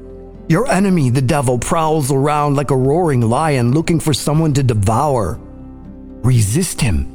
Your 0.50 0.68
enemy, 0.72 1.12
the 1.12 1.22
devil, 1.22 1.60
prowls 1.60 2.12
around 2.12 2.56
like 2.56 2.72
a 2.72 2.78
roaring 2.78 3.22
lion 3.22 3.72
looking 3.72 4.00
for 4.00 4.14
someone 4.14 4.54
to 4.54 4.64
devour. 4.64 5.40
Resist 6.24 6.82
him, 6.82 7.15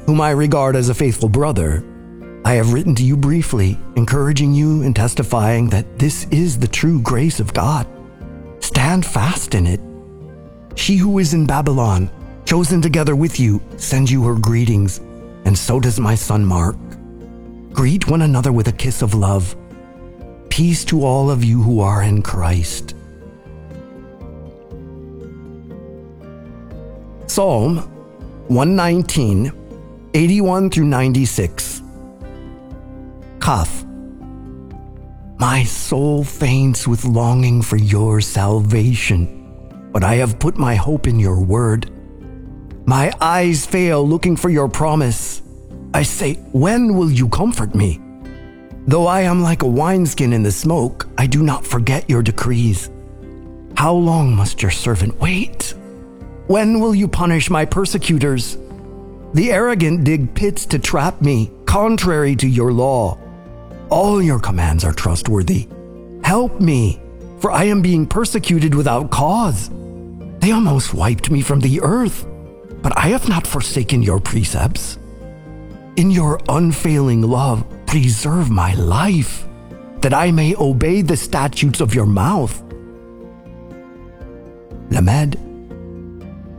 whom 0.11 0.19
I 0.19 0.31
regard 0.31 0.75
as 0.75 0.89
a 0.89 0.93
faithful 0.93 1.29
brother, 1.29 1.85
I 2.43 2.55
have 2.55 2.73
written 2.73 2.93
to 2.95 3.03
you 3.03 3.15
briefly, 3.15 3.79
encouraging 3.95 4.53
you 4.53 4.81
and 4.83 4.93
testifying 4.93 5.69
that 5.69 5.97
this 5.97 6.25
is 6.31 6.59
the 6.59 6.67
true 6.67 7.01
grace 7.01 7.39
of 7.39 7.53
God. 7.53 7.87
Stand 8.59 9.05
fast 9.05 9.55
in 9.55 9.65
it. 9.65 9.79
She 10.75 10.97
who 10.97 11.19
is 11.19 11.33
in 11.33 11.45
Babylon, 11.45 12.11
chosen 12.43 12.81
together 12.81 13.15
with 13.15 13.39
you, 13.39 13.61
sends 13.77 14.11
you 14.11 14.21
her 14.25 14.35
greetings, 14.35 14.97
and 15.45 15.57
so 15.57 15.79
does 15.79 15.97
my 15.97 16.15
son 16.15 16.43
Mark. 16.43 16.75
Greet 17.71 18.09
one 18.09 18.23
another 18.23 18.51
with 18.51 18.67
a 18.67 18.73
kiss 18.73 19.01
of 19.01 19.13
love. 19.13 19.55
Peace 20.49 20.83
to 20.83 21.05
all 21.05 21.31
of 21.31 21.41
you 21.41 21.63
who 21.63 21.79
are 21.79 22.03
in 22.03 22.21
Christ. 22.21 22.95
Psalm 27.27 27.77
119, 28.49 29.60
81 30.13 30.69
through 30.69 30.85
96. 30.85 31.81
Kaf. 33.39 33.85
My 35.39 35.63
soul 35.63 36.25
faints 36.25 36.85
with 36.85 37.05
longing 37.05 37.61
for 37.61 37.77
your 37.77 38.19
salvation, 38.19 39.89
but 39.93 40.03
I 40.03 40.15
have 40.15 40.37
put 40.37 40.57
my 40.57 40.75
hope 40.75 41.07
in 41.07 41.17
your 41.17 41.39
word. 41.39 41.89
My 42.85 43.13
eyes 43.21 43.65
fail 43.65 44.05
looking 44.05 44.35
for 44.35 44.49
your 44.49 44.67
promise. 44.67 45.41
I 45.93 46.03
say, 46.03 46.33
When 46.51 46.95
will 46.95 47.09
you 47.09 47.29
comfort 47.29 47.73
me? 47.73 48.01
Though 48.87 49.07
I 49.07 49.21
am 49.21 49.41
like 49.41 49.63
a 49.63 49.67
wineskin 49.67 50.33
in 50.33 50.43
the 50.43 50.51
smoke, 50.51 51.07
I 51.17 51.25
do 51.25 51.41
not 51.41 51.65
forget 51.65 52.09
your 52.09 52.21
decrees. 52.21 52.89
How 53.77 53.93
long 53.93 54.35
must 54.35 54.61
your 54.61 54.71
servant 54.71 55.17
wait? 55.21 55.73
When 56.47 56.81
will 56.81 56.93
you 56.93 57.07
punish 57.07 57.49
my 57.49 57.63
persecutors? 57.63 58.57
The 59.33 59.51
arrogant 59.51 60.03
dig 60.03 60.33
pits 60.35 60.65
to 60.67 60.79
trap 60.79 61.21
me, 61.21 61.51
contrary 61.65 62.35
to 62.35 62.47
your 62.47 62.73
law. 62.73 63.17
All 63.89 64.21
your 64.21 64.39
commands 64.39 64.83
are 64.83 64.91
trustworthy. 64.91 65.69
Help 66.21 66.59
me, 66.59 67.01
for 67.39 67.49
I 67.49 67.63
am 67.63 67.81
being 67.81 68.05
persecuted 68.05 68.75
without 68.75 69.09
cause. 69.09 69.69
They 70.39 70.51
almost 70.51 70.93
wiped 70.93 71.31
me 71.31 71.41
from 71.41 71.61
the 71.61 71.81
earth, 71.81 72.25
but 72.81 72.97
I 72.97 73.07
have 73.07 73.29
not 73.29 73.47
forsaken 73.47 74.03
your 74.03 74.19
precepts. 74.19 74.97
In 75.95 76.11
your 76.11 76.41
unfailing 76.49 77.21
love, 77.21 77.65
preserve 77.85 78.49
my 78.49 78.73
life, 78.73 79.47
that 80.01 80.13
I 80.13 80.31
may 80.31 80.55
obey 80.55 81.01
the 81.01 81.15
statutes 81.15 81.79
of 81.79 81.95
your 81.95 82.05
mouth. 82.05 82.61
Lamed, 84.89 85.37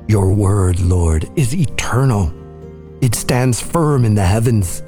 your 0.09 0.33
word, 0.33 0.81
Lord, 0.81 1.29
is 1.37 1.55
eternal. 1.55 2.33
It 3.03 3.17
stands 3.17 3.61
firm 3.61 4.05
in 4.05 4.15
the 4.15 4.25
heavens. 4.25 4.83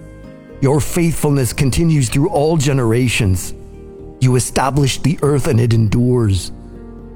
Your 0.61 0.80
faithfulness 0.80 1.52
continues 1.52 2.09
through 2.09 2.30
all 2.30 2.56
generations. 2.56 3.52
You 4.21 4.37
established 4.37 5.02
the 5.02 5.18
earth 5.21 5.49
and 5.49 5.61
it 5.61 5.75
endures. 5.75 6.52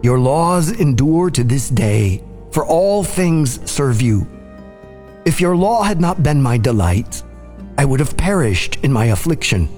Your 0.03 0.19
laws 0.19 0.73
endure 0.73 1.31
to 1.31 1.45
this 1.45 1.69
day, 1.69 2.23
for 2.51 2.67
all 2.67 3.05
things 3.05 3.61
serve 3.71 4.03
you. 4.03 4.27
If 5.25 5.41
your 5.41 5.55
law 5.55 5.85
had 5.85 6.01
not 6.01 6.25
been 6.25 6.43
my 6.43 6.59
delight, 6.59 7.23
I 7.79 7.85
would 7.85 8.01
have 8.01 8.17
perished 8.17 8.79
in 8.83 8.93
my 8.93 9.07
affliction. 9.07 9.69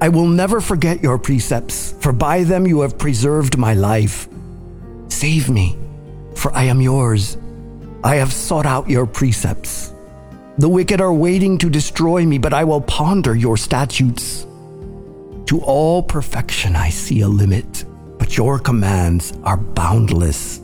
I 0.00 0.08
will 0.08 0.28
never 0.28 0.60
forget 0.60 1.02
your 1.02 1.18
precepts, 1.18 1.94
for 2.00 2.12
by 2.12 2.44
them 2.44 2.66
you 2.66 2.82
have 2.82 2.96
preserved 2.96 3.58
my 3.58 3.74
life. 3.74 4.28
Save 5.08 5.50
me, 5.50 5.76
for 6.36 6.52
I 6.54 6.64
am 6.64 6.80
yours. 6.80 7.38
I 8.04 8.16
have 8.16 8.32
sought 8.32 8.66
out 8.66 8.88
your 8.88 9.06
precepts. 9.06 9.91
The 10.62 10.68
wicked 10.68 11.00
are 11.00 11.12
waiting 11.12 11.58
to 11.58 11.68
destroy 11.68 12.24
me, 12.24 12.38
but 12.38 12.54
I 12.54 12.62
will 12.62 12.82
ponder 12.82 13.34
your 13.34 13.56
statutes. 13.56 14.46
To 15.46 15.60
all 15.60 16.04
perfection 16.04 16.76
I 16.76 16.88
see 16.88 17.22
a 17.22 17.26
limit, 17.26 17.84
but 18.16 18.36
your 18.36 18.60
commands 18.60 19.32
are 19.42 19.56
boundless. 19.56 20.60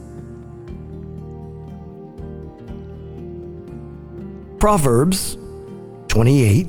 Proverbs 4.60 5.36
28 6.06 6.68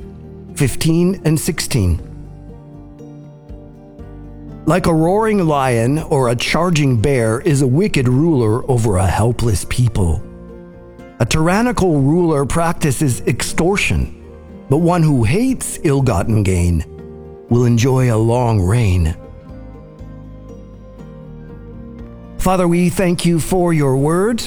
15 0.56 1.22
and 1.24 1.40
16. 1.40 2.02
Like 4.66 4.88
a 4.88 4.94
roaring 4.94 5.46
lion 5.46 6.00
or 6.00 6.30
a 6.30 6.36
charging 6.36 7.00
bear 7.00 7.42
is 7.42 7.62
a 7.62 7.68
wicked 7.68 8.08
ruler 8.08 8.68
over 8.72 8.98
a 8.98 9.06
helpless 9.06 9.68
people. 9.70 10.24
A 11.22 11.26
tyrannical 11.26 12.00
ruler 12.00 12.46
practices 12.46 13.20
extortion, 13.22 14.24
but 14.70 14.78
one 14.78 15.04
who 15.04 15.26
hates 15.26 15.78
ill 15.84 16.02
gotten 16.02 16.44
gain 16.44 16.86
will 17.50 17.66
enjoy 17.66 18.14
a 18.14 18.16
long 18.16 18.62
reign. 18.62 19.18
Father, 22.38 22.70
we 22.70 22.90
thank 22.90 23.26
you 23.26 23.38
for 23.42 23.74
your 23.74 23.98
word. 23.98 24.42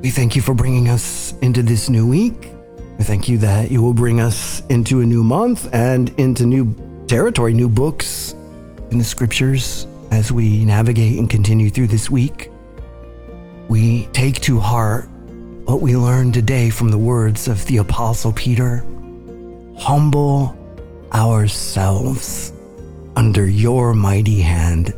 We 0.00 0.10
thank 0.10 0.36
you 0.36 0.42
for 0.42 0.54
bringing 0.54 0.88
us 0.88 1.34
into 1.42 1.64
this 1.64 1.88
new 1.88 2.06
week. 2.06 2.52
We 2.96 3.02
thank 3.02 3.28
you 3.28 3.38
that 3.38 3.72
you 3.72 3.82
will 3.82 3.92
bring 3.92 4.20
us 4.20 4.62
into 4.68 5.00
a 5.00 5.04
new 5.04 5.24
month 5.24 5.68
and 5.74 6.10
into 6.10 6.46
new 6.46 6.76
territory, 7.08 7.54
new 7.54 7.68
books 7.68 8.36
in 8.92 8.98
the 8.98 9.04
scriptures 9.04 9.88
as 10.12 10.30
we 10.30 10.64
navigate 10.64 11.18
and 11.18 11.28
continue 11.28 11.70
through 11.70 11.88
this 11.88 12.08
week. 12.08 12.52
We 13.68 14.06
take 14.12 14.40
to 14.42 14.60
heart 14.60 15.08
what 15.68 15.82
we 15.82 15.94
learn 15.94 16.32
today 16.32 16.70
from 16.70 16.88
the 16.88 16.96
words 16.96 17.46
of 17.46 17.62
the 17.66 17.76
Apostle 17.76 18.32
Peter 18.32 18.82
humble 19.76 20.56
ourselves 21.12 22.54
under 23.16 23.46
your 23.46 23.92
mighty 23.92 24.40
hand, 24.40 24.94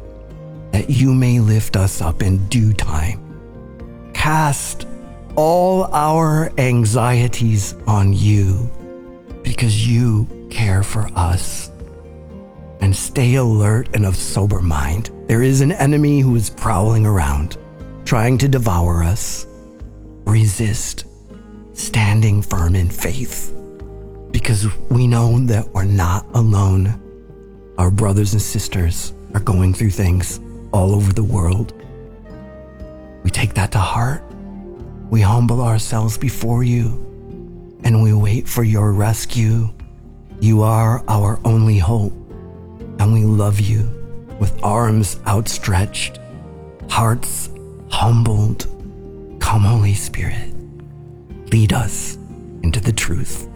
that 0.70 0.88
you 0.88 1.12
may 1.12 1.40
lift 1.40 1.74
us 1.74 2.00
up 2.00 2.22
in 2.22 2.46
due 2.46 2.72
time. 2.72 3.18
Cast 4.14 4.86
all 5.34 5.92
our 5.92 6.52
anxieties 6.56 7.74
on 7.88 8.12
you 8.12 8.70
because 9.42 9.88
you 9.88 10.24
care 10.50 10.84
for 10.84 11.10
us. 11.16 11.72
And 12.80 12.94
stay 12.94 13.34
alert 13.34 13.88
and 13.94 14.06
of 14.06 14.14
sober 14.14 14.60
mind. 14.60 15.10
There 15.26 15.42
is 15.42 15.62
an 15.62 15.72
enemy 15.72 16.20
who 16.20 16.36
is 16.36 16.48
prowling 16.48 17.06
around, 17.06 17.58
trying 18.04 18.38
to 18.38 18.46
devour 18.46 19.02
us 19.02 19.48
resist, 20.30 21.06
standing 21.72 22.40
firm 22.40 22.74
in 22.74 22.88
faith, 22.88 23.52
because 24.30 24.66
we 24.88 25.06
know 25.06 25.38
that 25.46 25.68
we're 25.74 25.84
not 25.84 26.24
alone. 26.34 27.00
Our 27.78 27.90
brothers 27.90 28.32
and 28.32 28.40
sisters 28.40 29.12
are 29.34 29.40
going 29.40 29.74
through 29.74 29.90
things 29.90 30.40
all 30.72 30.94
over 30.94 31.12
the 31.12 31.24
world. 31.24 31.72
We 33.24 33.30
take 33.30 33.54
that 33.54 33.72
to 33.72 33.78
heart. 33.78 34.22
We 35.10 35.20
humble 35.20 35.60
ourselves 35.60 36.16
before 36.16 36.62
you 36.62 37.06
and 37.84 38.02
we 38.02 38.12
wait 38.12 38.48
for 38.48 38.62
your 38.62 38.92
rescue. 38.92 39.68
You 40.40 40.62
are 40.62 41.02
our 41.08 41.40
only 41.44 41.78
hope, 41.78 42.12
and 42.98 43.12
we 43.12 43.24
love 43.24 43.60
you 43.60 43.88
with 44.38 44.58
arms 44.62 45.18
outstretched, 45.26 46.18
hearts 46.88 47.50
humbled 47.90 48.66
Come, 49.50 49.64
Holy 49.64 49.94
Spirit, 49.94 50.54
lead 51.50 51.72
us 51.72 52.14
into 52.62 52.78
the 52.78 52.92
truth. 52.92 53.48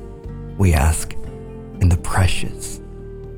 We 0.59 0.73
ask 0.73 1.13
in 1.13 1.89
the 1.89 1.97
precious, 1.97 2.81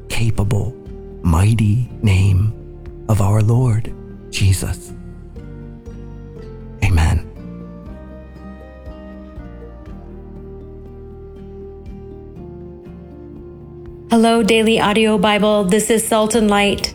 capable, 0.09 0.75
mighty 1.23 1.91
name 2.01 2.55
of 3.11 3.21
our 3.21 3.43
Lord 3.43 3.93
Jesus. 4.31 4.91
Amen. 6.83 7.29
Hello, 14.09 14.43
Daily 14.43 14.81
Audio 14.81 15.19
Bible. 15.19 15.65
This 15.65 15.91
is 15.91 16.09
Salt 16.09 16.35
and 16.35 16.49
Light. 16.49 16.95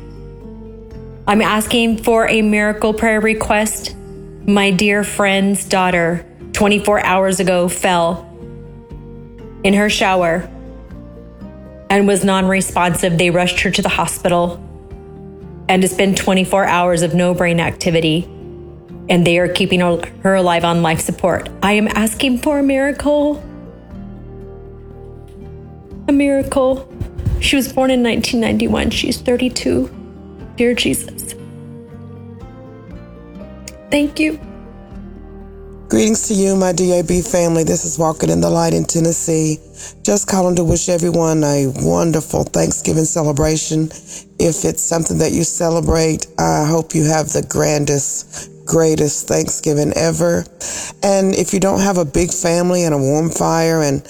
I'm 1.27 1.43
asking 1.43 1.99
for 1.99 2.27
a 2.27 2.41
miracle 2.41 2.95
prayer 2.95 3.21
request 3.21 3.95
my 4.47 4.71
dear 4.71 5.03
friend's 5.03 5.65
daughter 5.65 6.25
24 6.53 7.03
hours 7.05 7.39
ago 7.39 7.67
fell 7.67 8.27
in 9.63 9.73
her 9.73 9.89
shower 9.89 10.49
and 11.89 12.07
was 12.07 12.23
non 12.23 12.47
responsive. 12.47 13.17
They 13.17 13.29
rushed 13.29 13.59
her 13.61 13.71
to 13.71 13.81
the 13.81 13.89
hospital, 13.89 14.57
and 15.69 15.83
it's 15.83 15.93
been 15.93 16.15
24 16.15 16.65
hours 16.65 17.01
of 17.03 17.13
no 17.13 17.33
brain 17.33 17.59
activity, 17.59 18.23
and 19.09 19.27
they 19.27 19.37
are 19.37 19.47
keeping 19.47 19.81
her 19.81 20.35
alive 20.35 20.63
on 20.63 20.81
life 20.81 21.01
support. 21.01 21.49
I 21.61 21.73
am 21.73 21.87
asking 21.87 22.39
for 22.39 22.59
a 22.59 22.63
miracle. 22.63 23.43
A 26.07 26.11
miracle. 26.11 26.91
She 27.41 27.55
was 27.55 27.71
born 27.71 27.91
in 27.91 28.03
1991. 28.03 28.89
She's 28.91 29.19
32. 29.19 29.89
Dear 30.55 30.73
Jesus. 30.73 31.30
Thank 33.91 34.21
you. 34.21 34.39
Greetings 35.89 36.29
to 36.29 36.33
you, 36.33 36.55
my 36.55 36.71
DAB 36.71 37.09
family. 37.21 37.65
This 37.65 37.83
is 37.83 37.99
Walking 37.99 38.29
in 38.29 38.39
the 38.39 38.49
Light 38.49 38.73
in 38.73 38.85
Tennessee. 38.85 39.59
Just 40.03 40.29
calling 40.29 40.55
to 40.55 40.63
wish 40.63 40.87
everyone 40.87 41.43
a 41.43 41.67
wonderful 41.83 42.45
Thanksgiving 42.45 43.03
celebration. 43.03 43.87
If 44.39 44.63
it's 44.63 44.81
something 44.81 45.17
that 45.17 45.33
you 45.33 45.43
celebrate, 45.43 46.27
I 46.39 46.63
hope 46.63 46.95
you 46.95 47.03
have 47.03 47.33
the 47.33 47.45
grandest, 47.45 48.65
greatest 48.65 49.27
Thanksgiving 49.27 49.91
ever. 49.97 50.45
And 51.03 51.35
if 51.35 51.53
you 51.53 51.59
don't 51.59 51.81
have 51.81 51.97
a 51.97 52.05
big 52.05 52.31
family 52.31 52.85
and 52.85 52.95
a 52.95 52.97
warm 52.97 53.29
fire 53.29 53.81
and 53.81 54.01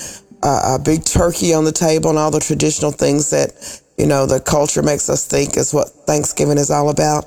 a, 0.44 0.76
a 0.76 0.80
big 0.80 1.04
turkey 1.04 1.56
on 1.56 1.64
the 1.64 1.72
table 1.72 2.12
and 2.12 2.20
all 2.20 2.30
the 2.30 2.40
traditional 2.40 2.92
things 2.92 3.32
that, 3.32 3.82
you 3.98 4.06
know, 4.06 4.28
the 4.28 4.40
culture 4.40 4.84
makes 4.84 5.10
us 5.10 5.28
think 5.28 5.58
is 5.58 5.74
what 5.74 5.90
Thanksgiving 6.06 6.60
is 6.60 6.70
all 6.70 6.92
about, 6.92 7.26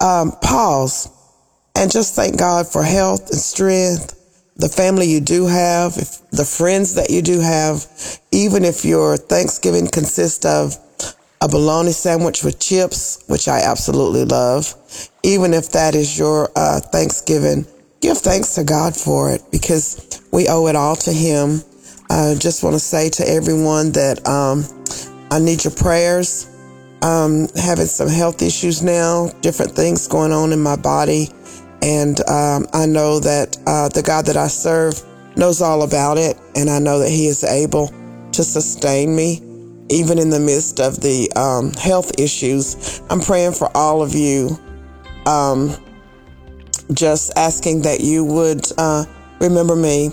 um, 0.00 0.30
pause 0.42 1.10
and 1.76 1.90
just 1.90 2.14
thank 2.14 2.38
God 2.38 2.66
for 2.66 2.82
health 2.82 3.30
and 3.30 3.38
strength, 3.38 4.14
the 4.56 4.68
family 4.68 5.06
you 5.06 5.20
do 5.20 5.46
have, 5.46 5.94
the 6.30 6.44
friends 6.44 6.94
that 6.94 7.10
you 7.10 7.20
do 7.20 7.40
have, 7.40 7.86
even 8.32 8.64
if 8.64 8.84
your 8.84 9.18
Thanksgiving 9.18 9.86
consists 9.86 10.44
of 10.46 10.76
a 11.42 11.48
bologna 11.48 11.92
sandwich 11.92 12.42
with 12.42 12.58
chips, 12.58 13.22
which 13.28 13.46
I 13.46 13.60
absolutely 13.60 14.24
love, 14.24 14.74
even 15.22 15.52
if 15.52 15.70
that 15.72 15.94
is 15.94 16.18
your 16.18 16.50
uh, 16.56 16.80
Thanksgiving, 16.80 17.66
give 18.00 18.18
thanks 18.18 18.54
to 18.54 18.64
God 18.64 18.96
for 18.96 19.30
it 19.30 19.42
because 19.52 20.22
we 20.32 20.48
owe 20.48 20.66
it 20.68 20.76
all 20.76 20.96
to 20.96 21.12
Him. 21.12 21.60
I 22.08 22.36
just 22.38 22.62
want 22.62 22.74
to 22.74 22.80
say 22.80 23.10
to 23.10 23.28
everyone 23.28 23.92
that 23.92 24.26
um, 24.26 24.64
I 25.30 25.38
need 25.38 25.64
your 25.64 25.74
prayers. 25.74 26.50
Um, 27.02 27.48
having 27.54 27.86
some 27.86 28.08
health 28.08 28.40
issues 28.40 28.82
now, 28.82 29.28
different 29.42 29.72
things 29.72 30.08
going 30.08 30.32
on 30.32 30.52
in 30.52 30.60
my 30.62 30.76
body. 30.76 31.28
And 31.82 32.18
um, 32.28 32.66
I 32.72 32.86
know 32.86 33.20
that 33.20 33.56
uh, 33.66 33.88
the 33.88 34.02
God 34.02 34.26
that 34.26 34.36
I 34.36 34.48
serve 34.48 35.02
knows 35.36 35.60
all 35.60 35.82
about 35.82 36.18
it. 36.18 36.36
And 36.54 36.70
I 36.70 36.78
know 36.78 36.98
that 36.98 37.10
He 37.10 37.26
is 37.26 37.44
able 37.44 37.88
to 38.32 38.42
sustain 38.42 39.14
me, 39.14 39.42
even 39.88 40.18
in 40.18 40.30
the 40.30 40.40
midst 40.40 40.80
of 40.80 41.00
the 41.00 41.30
um, 41.36 41.72
health 41.74 42.18
issues. 42.18 43.00
I'm 43.10 43.20
praying 43.20 43.52
for 43.52 43.74
all 43.76 44.02
of 44.02 44.14
you. 44.14 44.58
Um, 45.26 45.76
just 46.92 47.32
asking 47.36 47.82
that 47.82 48.00
you 48.00 48.24
would 48.24 48.64
uh, 48.78 49.04
remember 49.40 49.76
me. 49.76 50.10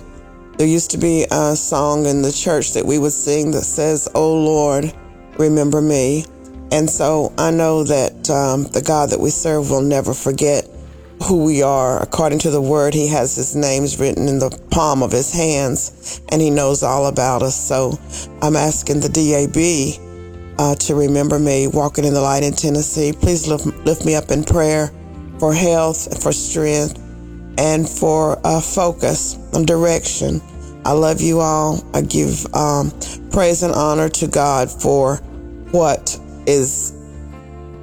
There 0.58 0.67
used 0.67 0.91
to 0.91 0.97
be 0.97 1.26
a 1.32 1.56
song 1.56 2.06
in 2.06 2.21
the 2.21 2.32
church 2.32 2.73
that 2.73 2.86
we 2.86 2.99
would 2.99 3.12
sing 3.12 3.52
that 3.52 3.63
says, 3.63 4.08
Oh 4.13 4.34
Lord, 4.34 4.93
remember 5.38 5.82
me. 5.82 6.26
And 6.71 6.89
so 6.89 7.34
I 7.38 7.52
know 7.52 7.84
that 7.84 8.30
um, 8.30 8.63
the 8.63 8.82
God 8.82 9.10
that 9.12 9.19
we 9.19 9.30
serve 9.30 9.69
will 9.69 9.82
never 9.82 10.13
forget 10.13 10.67
who 11.23 11.43
we 11.43 11.62
are. 11.62 12.01
According 12.01 12.39
to 12.39 12.51
the 12.51 12.62
word, 12.62 12.93
he 12.93 13.07
has 13.07 13.36
his 13.36 13.55
names 13.55 13.99
written 13.99 14.27
in 14.27 14.39
the 14.39 14.49
palm 14.71 15.01
of 15.01 15.12
his 15.12 15.31
hands 15.31 16.21
and 16.29 16.41
he 16.41 16.49
knows 16.49 16.83
all 16.83 17.07
about 17.07 17.41
us. 17.41 17.55
So 17.55 17.97
I'm 18.41 18.55
asking 18.55 18.99
the 18.99 19.09
DAB 19.09 20.59
uh, 20.59 20.75
to 20.75 20.95
remember 20.95 21.39
me 21.39 21.67
walking 21.67 22.05
in 22.05 22.13
the 22.13 22.21
light 22.21 22.43
in 22.43 22.53
Tennessee. 22.53 23.13
Please 23.13 23.47
lift, 23.47 23.65
lift 23.86 24.05
me 24.05 24.15
up 24.15 24.31
in 24.31 24.43
prayer 24.43 24.91
for 25.39 25.53
health, 25.53 26.21
for 26.21 26.31
strength, 26.31 26.99
and 27.57 27.88
for 27.88 28.39
uh, 28.45 28.62
focus 28.62 29.36
and 29.53 29.65
direction. 29.65 30.41
I 30.86 30.91
love 30.91 31.21
you 31.21 31.39
all. 31.39 31.83
I 31.93 32.01
give 32.01 32.45
um, 32.53 32.91
praise 33.31 33.63
and 33.63 33.73
honor 33.73 34.09
to 34.09 34.27
God 34.27 34.69
for 34.69 35.17
what 35.71 36.19
is 36.45 36.93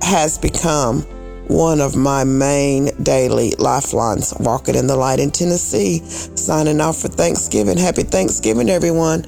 has 0.03 0.39
become 0.39 1.07
one 1.51 1.81
of 1.81 1.97
my 1.97 2.23
main 2.23 2.91
daily 3.03 3.51
lifelines. 3.59 4.33
Walking 4.39 4.77
in 4.77 4.87
the 4.87 4.95
light 4.95 5.19
in 5.19 5.33
Tennessee. 5.33 5.99
Signing 5.99 6.81
off 6.81 6.99
for 6.99 7.09
Thanksgiving. 7.09 7.77
Happy 7.77 8.05
Thanksgiving, 8.05 8.71
everyone. 8.71 9.25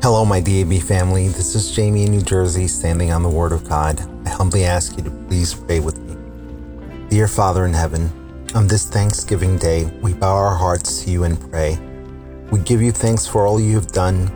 Hello, 0.00 0.24
my 0.24 0.40
DAB 0.40 0.80
family. 0.80 1.28
This 1.28 1.54
is 1.54 1.70
Jamie 1.70 2.04
in 2.04 2.12
New 2.12 2.22
Jersey, 2.22 2.66
standing 2.66 3.12
on 3.12 3.22
the 3.22 3.28
Word 3.28 3.52
of 3.52 3.68
God. 3.68 4.00
I 4.24 4.30
humbly 4.30 4.64
ask 4.64 4.96
you 4.96 5.04
to 5.04 5.10
please 5.28 5.52
pray 5.52 5.80
with 5.80 5.98
me. 5.98 6.16
Dear 7.10 7.28
Father 7.28 7.66
in 7.66 7.74
heaven, 7.74 8.10
on 8.54 8.66
this 8.66 8.88
Thanksgiving 8.88 9.58
Day, 9.58 9.84
we 10.00 10.14
bow 10.14 10.34
our 10.34 10.54
hearts 10.54 11.04
to 11.04 11.10
you 11.10 11.24
and 11.24 11.38
pray. 11.50 11.78
We 12.50 12.60
give 12.60 12.80
you 12.80 12.90
thanks 12.90 13.26
for 13.26 13.46
all 13.46 13.60
you 13.60 13.74
have 13.74 13.88
done, 13.88 14.30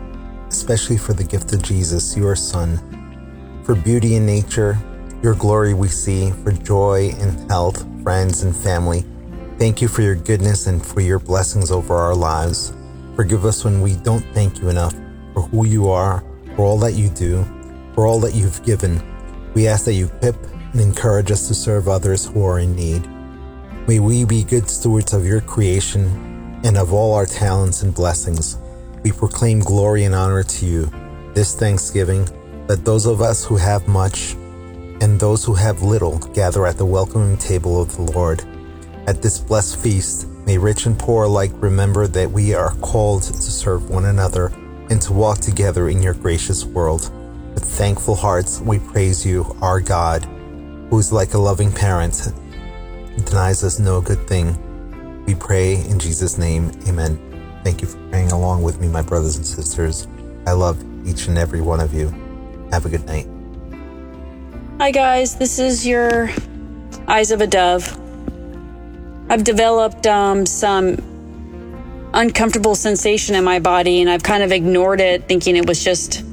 especially 0.49 0.97
for 0.97 1.13
the 1.13 1.23
gift 1.23 1.53
of 1.53 1.63
Jesus, 1.63 2.15
your 2.15 2.35
Son, 2.35 2.77
for 3.63 3.73
beauty 3.73 4.15
in 4.15 4.27
nature, 4.27 4.77
your 5.23 5.33
glory 5.35 5.73
we 5.73 5.87
see, 5.87 6.31
for 6.43 6.51
joy 6.51 7.11
and 7.19 7.49
health, 7.49 7.87
friends 8.03 8.43
and 8.43 8.53
family. 8.53 9.05
Thank 9.57 9.81
you 9.81 9.87
for 9.87 10.01
your 10.01 10.15
goodness 10.15 10.67
and 10.67 10.85
for 10.85 10.99
your 10.99 11.17
blessings 11.17 11.71
over 11.71 11.95
our 11.95 12.13
lives. 12.13 12.73
Forgive 13.15 13.45
us 13.45 13.63
when 13.63 13.81
we 13.81 13.95
don't 13.95 14.25
thank 14.33 14.59
you 14.59 14.67
enough 14.67 14.93
for 15.33 15.43
who 15.43 15.65
you 15.65 15.89
are, 15.89 16.25
for 16.57 16.65
all 16.65 16.77
that 16.79 16.93
you 16.93 17.07
do, 17.07 17.45
for 17.95 18.05
all 18.05 18.19
that 18.19 18.35
you've 18.35 18.61
given. 18.63 19.01
We 19.53 19.65
ask 19.65 19.85
that 19.85 19.93
you 19.93 20.07
equip 20.07 20.35
and 20.73 20.81
encourage 20.81 21.31
us 21.31 21.47
to 21.47 21.53
serve 21.53 21.87
others 21.87 22.25
who 22.25 22.45
are 22.45 22.59
in 22.59 22.75
need. 22.75 23.07
May 23.87 23.99
we 23.99 24.25
be 24.25 24.43
good 24.43 24.69
stewards 24.69 25.13
of 25.13 25.25
your 25.25 25.39
creation 25.39 26.59
and 26.65 26.77
of 26.77 26.91
all 26.91 27.13
our 27.13 27.25
talents 27.25 27.81
and 27.81 27.95
blessings. 27.95 28.57
We 29.03 29.13
proclaim 29.13 29.61
glory 29.61 30.03
and 30.03 30.15
honor 30.15 30.43
to 30.43 30.65
you 30.65 30.91
this 31.33 31.55
Thanksgiving. 31.55 32.27
Let 32.67 32.83
those 32.83 33.05
of 33.05 33.21
us 33.21 33.45
who 33.45 33.55
have 33.55 33.87
much 33.87 34.35
and 35.03 35.19
those 35.19 35.43
who 35.43 35.53
have 35.53 35.83
little 35.83 36.17
gather 36.33 36.65
at 36.65 36.77
the 36.77 36.85
welcoming 36.85 37.35
table 37.35 37.81
of 37.81 37.93
the 37.93 38.01
Lord. 38.13 38.41
At 39.05 39.21
this 39.21 39.37
blessed 39.37 39.77
feast, 39.77 40.29
may 40.45 40.57
rich 40.57 40.85
and 40.85 40.97
poor 40.97 41.25
alike 41.25 41.51
remember 41.55 42.07
that 42.07 42.31
we 42.31 42.53
are 42.53 42.73
called 42.75 43.23
to 43.23 43.33
serve 43.33 43.89
one 43.89 44.05
another 44.05 44.47
and 44.89 45.01
to 45.01 45.11
walk 45.11 45.39
together 45.39 45.89
in 45.89 46.01
your 46.01 46.13
gracious 46.13 46.63
world. 46.63 47.11
With 47.53 47.65
thankful 47.65 48.15
hearts, 48.15 48.61
we 48.61 48.79
praise 48.79 49.25
you, 49.25 49.53
our 49.61 49.81
God, 49.81 50.23
who 50.89 50.97
is 50.99 51.11
like 51.11 51.33
a 51.33 51.37
loving 51.37 51.73
parent 51.73 52.31
denies 53.25 53.61
us 53.61 53.79
no 53.79 53.99
good 53.99 54.25
thing. 54.25 54.55
We 55.25 55.35
pray 55.35 55.75
in 55.85 55.99
Jesus' 55.99 56.37
name, 56.37 56.71
amen. 56.87 57.59
Thank 57.65 57.81
you 57.81 57.89
for 57.89 57.97
praying 58.07 58.31
along 58.31 58.63
with 58.63 58.79
me, 58.79 58.87
my 58.87 59.01
brothers 59.01 59.35
and 59.35 59.45
sisters. 59.45 60.07
I 60.47 60.53
love 60.53 60.81
each 61.05 61.27
and 61.27 61.37
every 61.37 61.59
one 61.59 61.81
of 61.81 61.93
you. 61.93 62.07
Have 62.71 62.85
a 62.85 62.89
good 62.89 63.05
night. 63.05 63.32
Hi, 64.83 64.91
guys. 64.91 65.35
This 65.35 65.59
is 65.59 65.87
your 65.87 66.29
Eyes 67.07 67.31
of 67.31 67.39
a 67.39 67.47
Dove. 67.47 67.89
I've 69.29 69.45
developed 69.45 70.05
um, 70.05 70.45
some 70.45 72.11
uncomfortable 72.13 72.75
sensation 72.75 73.35
in 73.35 73.45
my 73.45 73.59
body, 73.59 74.01
and 74.01 74.09
I've 74.09 74.23
kind 74.23 74.43
of 74.43 74.51
ignored 74.51 74.99
it, 74.99 75.29
thinking 75.29 75.55
it 75.55 75.65
was 75.65 75.81
just, 75.81 76.25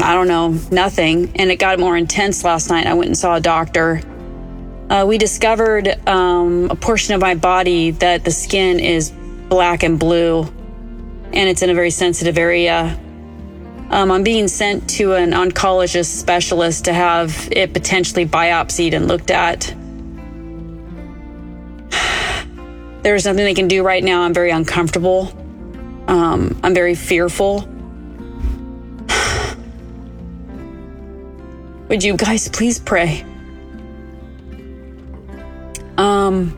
I 0.00 0.14
don't 0.14 0.28
know, 0.28 0.58
nothing. 0.72 1.30
And 1.36 1.50
it 1.50 1.56
got 1.56 1.78
more 1.78 1.94
intense 1.94 2.42
last 2.42 2.70
night. 2.70 2.86
I 2.86 2.94
went 2.94 3.08
and 3.08 3.18
saw 3.18 3.34
a 3.34 3.40
doctor. 3.40 4.00
Uh, 4.88 5.04
we 5.06 5.18
discovered 5.18 5.88
um, 6.08 6.70
a 6.70 6.74
portion 6.74 7.16
of 7.16 7.20
my 7.20 7.34
body 7.34 7.90
that 7.90 8.24
the 8.24 8.30
skin 8.30 8.80
is 8.80 9.10
black 9.10 9.82
and 9.82 9.98
blue, 9.98 10.44
and 10.44 11.50
it's 11.50 11.60
in 11.60 11.68
a 11.68 11.74
very 11.74 11.90
sensitive 11.90 12.38
area. 12.38 12.98
Um, 13.90 14.10
I'm 14.10 14.22
being 14.22 14.48
sent 14.48 14.90
to 14.90 15.14
an 15.14 15.30
oncologist 15.30 16.14
specialist 16.14 16.84
to 16.84 16.92
have 16.92 17.48
it 17.50 17.72
potentially 17.72 18.26
biopsied 18.26 18.92
and 18.92 19.08
looked 19.08 19.30
at. 19.30 19.74
There's 23.02 23.24
nothing 23.24 23.44
they 23.44 23.54
can 23.54 23.66
do 23.66 23.82
right 23.82 24.04
now. 24.04 24.22
I'm 24.22 24.34
very 24.34 24.50
uncomfortable. 24.50 25.32
Um, 26.06 26.60
I'm 26.62 26.74
very 26.74 26.94
fearful. 26.94 27.60
Would 31.88 32.04
you 32.04 32.14
guys 32.18 32.46
please 32.48 32.78
pray? 32.78 33.24
Um, 35.96 36.52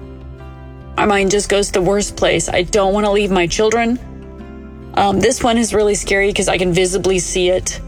my 0.96 1.06
mind 1.06 1.30
just 1.30 1.48
goes 1.48 1.68
to 1.68 1.74
the 1.74 1.82
worst 1.82 2.16
place. 2.16 2.48
I 2.48 2.62
don't 2.62 2.92
want 2.92 3.06
to 3.06 3.12
leave 3.12 3.30
my 3.30 3.46
children. 3.46 4.00
Um, 5.00 5.18
this 5.18 5.42
one 5.42 5.56
is 5.56 5.72
really 5.72 5.94
scary 5.94 6.26
because 6.26 6.46
I 6.46 6.58
can 6.58 6.74
visibly 6.74 7.20
see 7.20 7.48
it, 7.48 7.80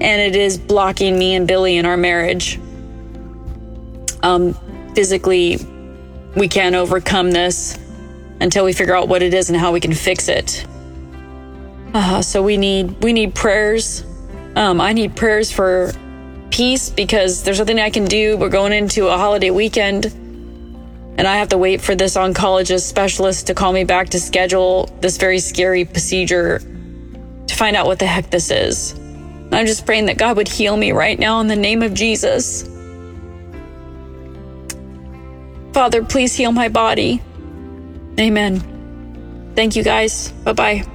and 0.00 0.22
it 0.22 0.36
is 0.36 0.56
blocking 0.56 1.18
me 1.18 1.34
and 1.34 1.48
Billy 1.48 1.78
in 1.78 1.84
our 1.84 1.96
marriage. 1.96 2.60
Um, 4.22 4.54
physically, 4.94 5.58
we 6.36 6.46
can't 6.46 6.76
overcome 6.76 7.32
this 7.32 7.76
until 8.40 8.64
we 8.64 8.72
figure 8.72 8.94
out 8.94 9.08
what 9.08 9.20
it 9.20 9.34
is 9.34 9.50
and 9.50 9.58
how 9.58 9.72
we 9.72 9.80
can 9.80 9.92
fix 9.92 10.28
it. 10.28 10.64
Uh, 11.92 12.22
so 12.22 12.40
we 12.40 12.56
need 12.56 13.02
we 13.02 13.12
need 13.12 13.34
prayers. 13.34 14.06
Um, 14.54 14.80
I 14.80 14.92
need 14.92 15.16
prayers 15.16 15.50
for 15.50 15.90
peace 16.50 16.88
because 16.88 17.42
there's 17.42 17.58
nothing 17.58 17.80
I 17.80 17.90
can 17.90 18.04
do. 18.04 18.36
We're 18.36 18.48
going 18.48 18.72
into 18.72 19.08
a 19.08 19.18
holiday 19.18 19.50
weekend 19.50 20.14
and 21.16 21.26
I 21.26 21.36
have 21.36 21.48
to 21.50 21.58
wait 21.58 21.80
for 21.80 21.94
this 21.94 22.16
oncologist 22.16 22.82
specialist 22.82 23.46
to 23.46 23.54
call 23.54 23.72
me 23.72 23.84
back 23.84 24.10
to 24.10 24.20
schedule 24.20 24.86
this 25.00 25.16
very 25.16 25.38
scary 25.38 25.84
procedure 25.84 26.58
to 26.58 27.54
find 27.54 27.76
out 27.76 27.86
what 27.86 27.98
the 27.98 28.06
heck 28.06 28.30
this 28.30 28.50
is. 28.50 28.94
I'm 29.52 29.66
just 29.66 29.86
praying 29.86 30.06
that 30.06 30.18
God 30.18 30.36
would 30.36 30.48
heal 30.48 30.76
me 30.76 30.92
right 30.92 31.18
now 31.18 31.40
in 31.40 31.46
the 31.46 31.56
name 31.56 31.82
of 31.82 31.94
Jesus. 31.94 32.68
Father, 35.72 36.04
please 36.04 36.34
heal 36.34 36.52
my 36.52 36.68
body. 36.68 37.20
Amen. 38.18 39.52
Thank 39.54 39.76
you 39.76 39.82
guys. 39.82 40.30
Bye 40.44 40.52
bye. 40.52 40.93